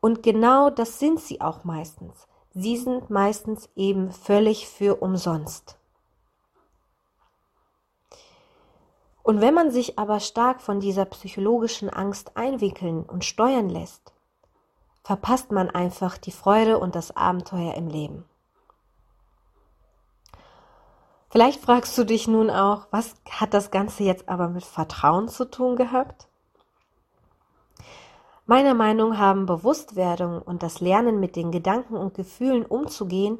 [0.01, 2.27] Und genau das sind sie auch meistens.
[2.53, 5.77] Sie sind meistens eben völlig für umsonst.
[9.23, 14.13] Und wenn man sich aber stark von dieser psychologischen Angst einwickeln und steuern lässt,
[15.03, 18.25] verpasst man einfach die Freude und das Abenteuer im Leben.
[21.29, 25.45] Vielleicht fragst du dich nun auch, was hat das Ganze jetzt aber mit Vertrauen zu
[25.45, 26.28] tun gehabt?
[28.49, 33.37] Meiner Meinung haben Bewusstwerdung und das Lernen mit den Gedanken und Gefühlen umzugehen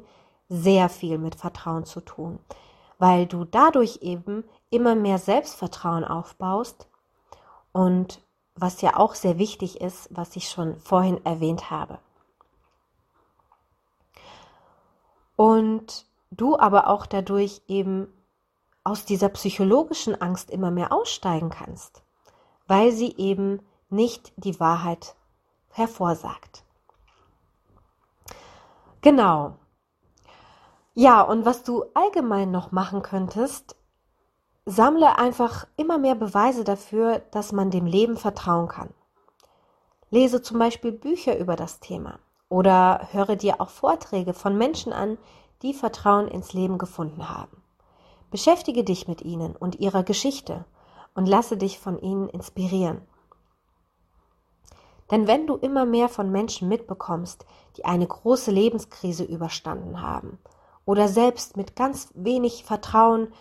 [0.48, 2.38] sehr viel mit Vertrauen zu tun,
[3.00, 6.88] weil du dadurch eben immer mehr Selbstvertrauen aufbaust
[7.72, 8.22] und
[8.54, 11.98] was ja auch sehr wichtig ist, was ich schon vorhin erwähnt habe.
[15.34, 18.06] Und du aber auch dadurch eben
[18.84, 22.04] aus dieser psychologischen Angst immer mehr aussteigen kannst,
[22.68, 23.60] weil sie eben
[23.90, 25.14] nicht die Wahrheit
[25.70, 26.64] hervorsagt.
[29.02, 29.54] Genau.
[30.94, 33.76] Ja, und was du allgemein noch machen könntest,
[34.66, 38.90] sammle einfach immer mehr Beweise dafür, dass man dem Leben vertrauen kann.
[40.10, 42.18] Lese zum Beispiel Bücher über das Thema
[42.48, 45.18] oder höre dir auch Vorträge von Menschen an,
[45.62, 47.62] die Vertrauen ins Leben gefunden haben.
[48.30, 50.64] Beschäftige dich mit ihnen und ihrer Geschichte
[51.14, 53.02] und lasse dich von ihnen inspirieren.
[55.10, 57.44] Denn wenn du immer mehr von Menschen mitbekommst,
[57.76, 60.38] die eine große Lebenskrise überstanden haben
[60.84, 63.32] oder selbst mit ganz wenig Vertrauen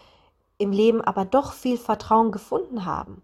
[0.58, 3.22] im Leben aber doch viel Vertrauen gefunden haben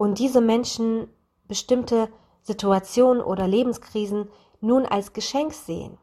[0.00, 1.08] und diese Menschen
[1.46, 2.08] bestimmte
[2.42, 4.30] Situationen oder Lebenskrisen
[4.62, 5.98] nun als Geschenk sehen,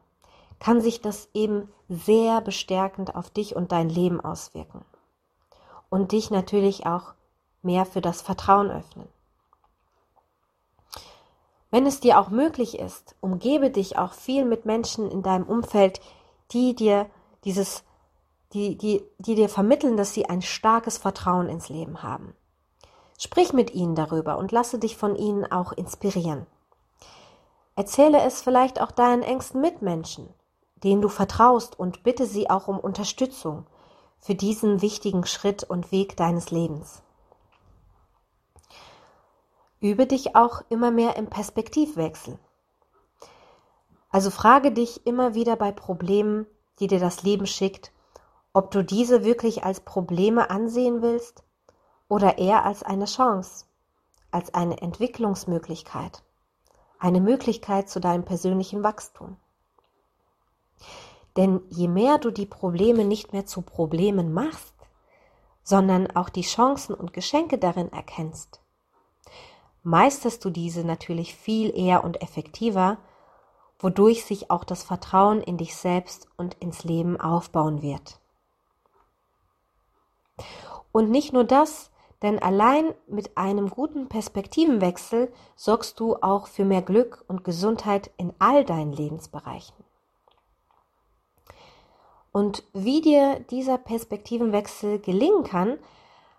[0.60, 4.84] kann sich das eben sehr bestärkend auf dich und dein Leben auswirken
[5.88, 7.14] und dich natürlich auch
[7.62, 9.08] mehr für das Vertrauen öffnen.
[11.70, 16.00] Wenn es dir auch möglich ist, umgebe dich auch viel mit Menschen in deinem Umfeld,
[16.52, 17.06] die dir
[17.44, 17.84] dieses,
[18.54, 22.34] die, die, die dir vermitteln, dass sie ein starkes Vertrauen ins Leben haben.
[23.18, 26.46] Sprich mit ihnen darüber und lasse dich von ihnen auch inspirieren.
[27.76, 30.28] Erzähle es vielleicht auch deinen engsten Mitmenschen,
[30.82, 33.66] denen du vertraust und bitte sie auch um Unterstützung
[34.20, 37.02] für diesen wichtigen Schritt und Weg deines Lebens.
[39.80, 42.38] Übe dich auch immer mehr im Perspektivwechsel.
[44.10, 46.46] Also frage dich immer wieder bei Problemen,
[46.80, 47.92] die dir das Leben schickt,
[48.52, 51.44] ob du diese wirklich als Probleme ansehen willst
[52.08, 53.66] oder eher als eine Chance,
[54.30, 56.22] als eine Entwicklungsmöglichkeit,
[56.98, 59.36] eine Möglichkeit zu deinem persönlichen Wachstum.
[61.36, 64.74] Denn je mehr du die Probleme nicht mehr zu Problemen machst,
[65.62, 68.57] sondern auch die Chancen und Geschenke darin erkennst,
[69.82, 72.98] meisterst du diese natürlich viel eher und effektiver,
[73.78, 78.20] wodurch sich auch das Vertrauen in dich selbst und ins Leben aufbauen wird.
[80.92, 81.90] Und nicht nur das,
[82.22, 88.32] denn allein mit einem guten Perspektivenwechsel sorgst du auch für mehr Glück und Gesundheit in
[88.40, 89.76] all deinen Lebensbereichen.
[92.32, 95.78] Und wie dir dieser Perspektivenwechsel gelingen kann,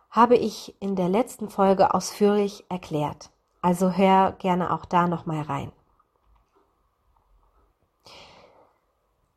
[0.10, 3.30] habe ich in der letzten Folge ausführlich erklärt.
[3.62, 5.72] Also hör gerne auch da nochmal rein.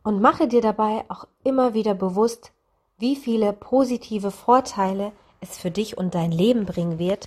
[0.02, 2.52] Und mache dir dabei auch immer wieder bewusst,
[2.98, 7.26] wie viele positive Vorteile es für dich und dein Leben bringen wird,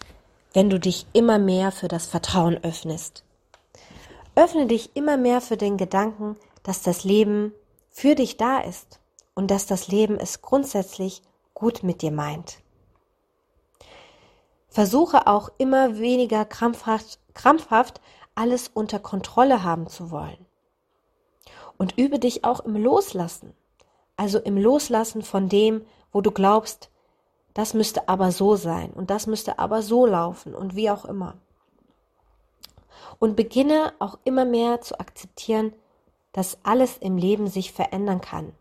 [0.53, 3.23] wenn du dich immer mehr für das Vertrauen öffnest.
[4.35, 7.53] Öffne dich immer mehr für den Gedanken, dass das Leben
[7.91, 8.99] für dich da ist
[9.35, 11.21] und dass das Leben es grundsätzlich
[11.53, 12.57] gut mit dir meint.
[14.76, 18.01] Versuche auch immer weniger krampfhaft, krampfhaft
[18.36, 20.45] alles unter Kontrolle haben zu wollen.
[21.78, 23.53] Und übe dich auch im Loslassen,
[24.17, 26.89] also im Loslassen von dem, wo du glaubst,
[27.53, 31.38] das müsste aber so sein und das müsste aber so laufen und wie auch immer.
[33.17, 35.71] Und beginne auch immer mehr zu akzeptieren,
[36.34, 38.51] dass alles im Leben sich verändern kann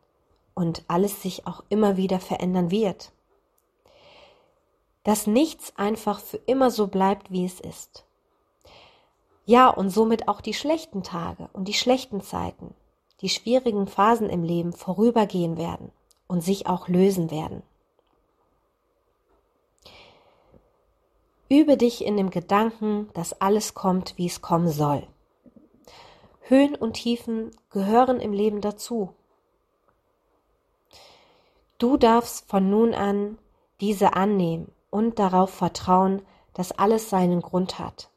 [0.54, 3.10] und alles sich auch immer wieder verändern wird
[5.04, 8.04] dass nichts einfach für immer so bleibt, wie es ist.
[9.46, 12.74] Ja, und somit auch die schlechten Tage und die schlechten Zeiten,
[13.20, 15.92] die schwierigen Phasen im Leben vorübergehen werden
[16.26, 17.62] und sich auch lösen werden.
[21.50, 25.06] Übe dich in dem Gedanken, dass alles kommt, wie es kommen soll.
[26.40, 29.14] Höhen und Tiefen gehören im Leben dazu.
[31.76, 33.38] Du darfst von nun an
[33.80, 36.22] diese annehmen und darauf vertrauen,
[36.52, 38.10] dass alles seinen Grund hat.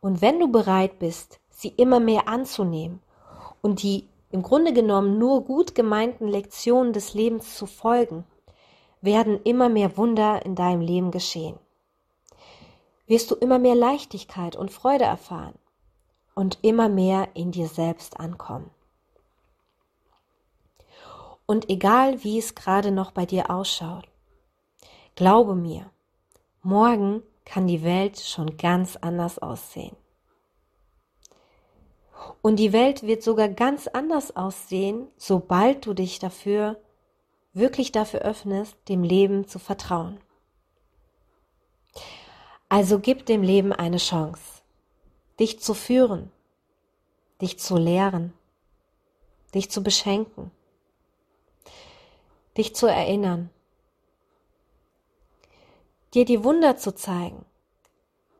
[0.00, 2.98] Und wenn du bereit bist, sie immer mehr anzunehmen
[3.62, 8.24] und die im Grunde genommen nur gut gemeinten Lektionen des Lebens zu folgen,
[9.00, 11.56] werden immer mehr Wunder in deinem Leben geschehen.
[13.06, 15.54] Wirst du immer mehr Leichtigkeit und Freude erfahren
[16.34, 18.72] und immer mehr in dir selbst ankommen.
[21.46, 24.08] Und egal wie es gerade noch bei dir ausschaut,
[25.14, 25.90] glaube mir,
[26.62, 29.94] morgen kann die Welt schon ganz anders aussehen.
[32.40, 36.80] Und die Welt wird sogar ganz anders aussehen, sobald du dich dafür,
[37.52, 40.18] wirklich dafür öffnest, dem Leben zu vertrauen.
[42.70, 44.62] Also gib dem Leben eine Chance,
[45.38, 46.32] dich zu führen,
[47.42, 48.32] dich zu lehren,
[49.54, 50.50] dich zu beschenken
[52.56, 53.50] dich zu erinnern,
[56.14, 57.44] dir die Wunder zu zeigen,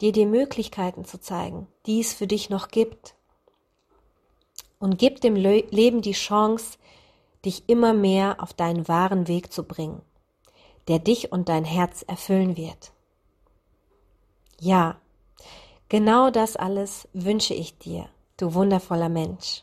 [0.00, 3.14] dir die Möglichkeiten zu zeigen, die es für dich noch gibt.
[4.78, 6.78] Und gib dem Le Leben die Chance,
[7.44, 10.02] dich immer mehr auf deinen wahren Weg zu bringen,
[10.88, 12.92] der dich und dein Herz erfüllen wird.
[14.60, 15.00] Ja,
[15.88, 19.62] genau das alles wünsche ich dir, du wundervoller Mensch.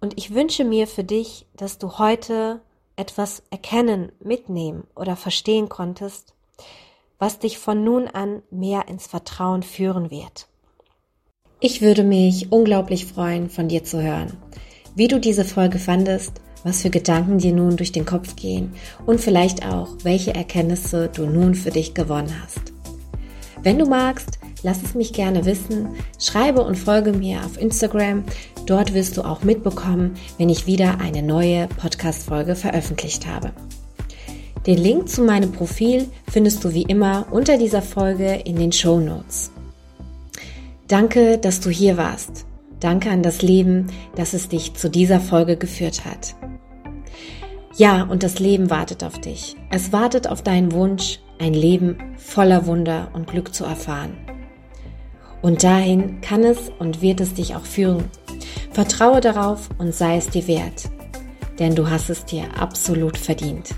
[0.00, 2.60] Und ich wünsche mir für dich, dass du heute
[2.96, 6.34] etwas erkennen, mitnehmen oder verstehen konntest,
[7.18, 10.48] was dich von nun an mehr ins Vertrauen führen wird.
[11.60, 14.36] Ich würde mich unglaublich freuen, von dir zu hören,
[14.96, 18.74] wie du diese Folge fandest, was für Gedanken dir nun durch den Kopf gehen
[19.06, 22.72] und vielleicht auch, welche Erkenntnisse du nun für dich gewonnen hast.
[23.62, 25.88] Wenn du magst, lass es mich gerne wissen,
[26.18, 28.24] schreibe und folge mir auf Instagram
[28.66, 33.52] Dort wirst du auch mitbekommen, wenn ich wieder eine neue Podcast-Folge veröffentlicht habe.
[34.66, 39.00] Den Link zu meinem Profil findest du wie immer unter dieser Folge in den Show
[39.00, 39.50] Notes.
[40.86, 42.46] Danke, dass du hier warst.
[42.78, 46.36] Danke an das Leben, dass es dich zu dieser Folge geführt hat.
[47.76, 49.56] Ja, und das Leben wartet auf dich.
[49.70, 54.31] Es wartet auf deinen Wunsch, ein Leben voller Wunder und Glück zu erfahren.
[55.42, 58.04] Und dahin kann es und wird es dich auch führen.
[58.70, 60.88] Vertraue darauf und sei es dir wert,
[61.58, 63.70] denn du hast es dir absolut verdient.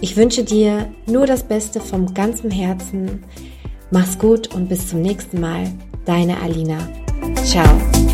[0.00, 3.24] Ich wünsche dir nur das Beste vom ganzen Herzen.
[3.90, 5.70] Mach's gut und bis zum nächsten Mal.
[6.04, 6.78] Deine Alina.
[7.44, 8.11] Ciao.